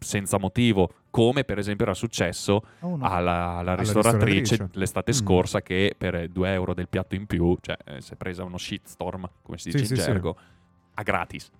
[0.00, 4.78] senza motivo, come per esempio era successo A uno- alla, alla ristoratrice, ristoratrice.
[4.78, 5.14] l'estate Mm.
[5.14, 8.58] scorsa che per 2 euro del piatto in più, cioè eh, si è presa uno
[8.58, 10.10] shitstorm, come si dice Sì, in sì, sì.
[10.12, 10.36] gergo,
[10.94, 11.50] a gratis.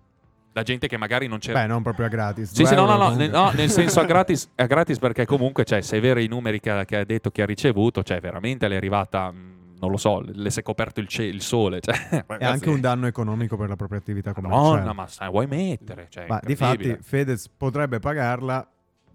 [0.59, 1.61] La gente che magari non c'era...
[1.61, 2.52] Beh, non proprio a gratis.
[2.52, 5.82] Sì, sì, no, no, no, no, nel senso a gratis, a gratis perché comunque, cioè,
[5.82, 8.66] se è vero i numeri che ha, che ha detto che ha ricevuto, cioè, veramente
[8.66, 11.78] le è arrivata, mh, non lo so, le si è coperto il, ce- il sole,
[11.82, 14.68] cioè, È anche un danno economico per la propria attività commerciale.
[14.70, 16.09] Madonna, ma sai, vuoi mettere?
[16.10, 16.94] Cioè, Ma di incredibile.
[16.97, 18.68] fatti Fedez potrebbe pagarla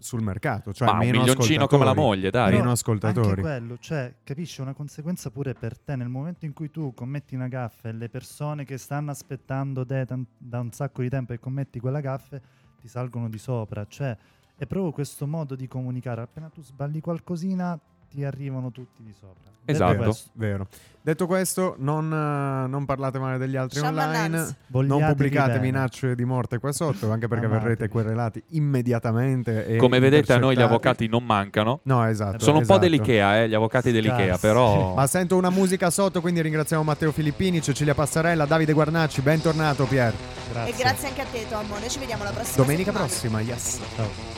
[0.04, 2.52] sul mercato, cioè Ma un milioncino come la moglie, dai.
[2.52, 3.28] Meno ascoltatori.
[3.28, 5.96] Anche quello, cioè, capisci, una conseguenza pure per te.
[5.96, 10.04] Nel momento in cui tu commetti una gaffa e le persone che stanno aspettando te
[10.04, 12.38] tan- da un sacco di tempo e commetti quella gaffa
[12.78, 13.86] ti salgono di sopra.
[13.88, 14.14] Cioè,
[14.56, 16.20] è proprio questo modo di comunicare.
[16.20, 17.80] Appena tu sbagli qualcosina,
[18.14, 19.50] ti arrivano tutti di sopra.
[19.64, 20.02] Detto Esatto.
[20.04, 20.66] questo, Vero.
[21.00, 24.38] Detto questo, non, eh, non parlate male degli altri Shaman online.
[24.38, 24.46] Hans.
[24.48, 25.60] Non vogliatevi pubblicate bene.
[25.60, 27.64] minacce di morte qua sotto, anche perché Amatevi.
[27.68, 29.66] verrete querelati immediatamente.
[29.66, 31.80] e Come vedete, a noi gli avvocati non mancano.
[31.84, 32.38] No, esatto.
[32.40, 32.78] Sono un po' esatto.
[32.80, 34.40] dell'Ikea, eh, gli avvocati dell'Ikea, Scarsi.
[34.46, 34.94] però...
[34.94, 39.20] Ma sento una musica sotto, quindi ringraziamo Matteo Filippini, Cecilia Passarella, Davide Guarnacci.
[39.22, 40.12] Bentornato, Pier.
[40.52, 40.72] Grazie.
[40.74, 41.78] E grazie anche a te, Tommo.
[41.78, 43.06] Noi ci vediamo la prossima Domenica settimana.
[43.06, 43.80] prossima, yes.
[43.96, 44.33] Ciao.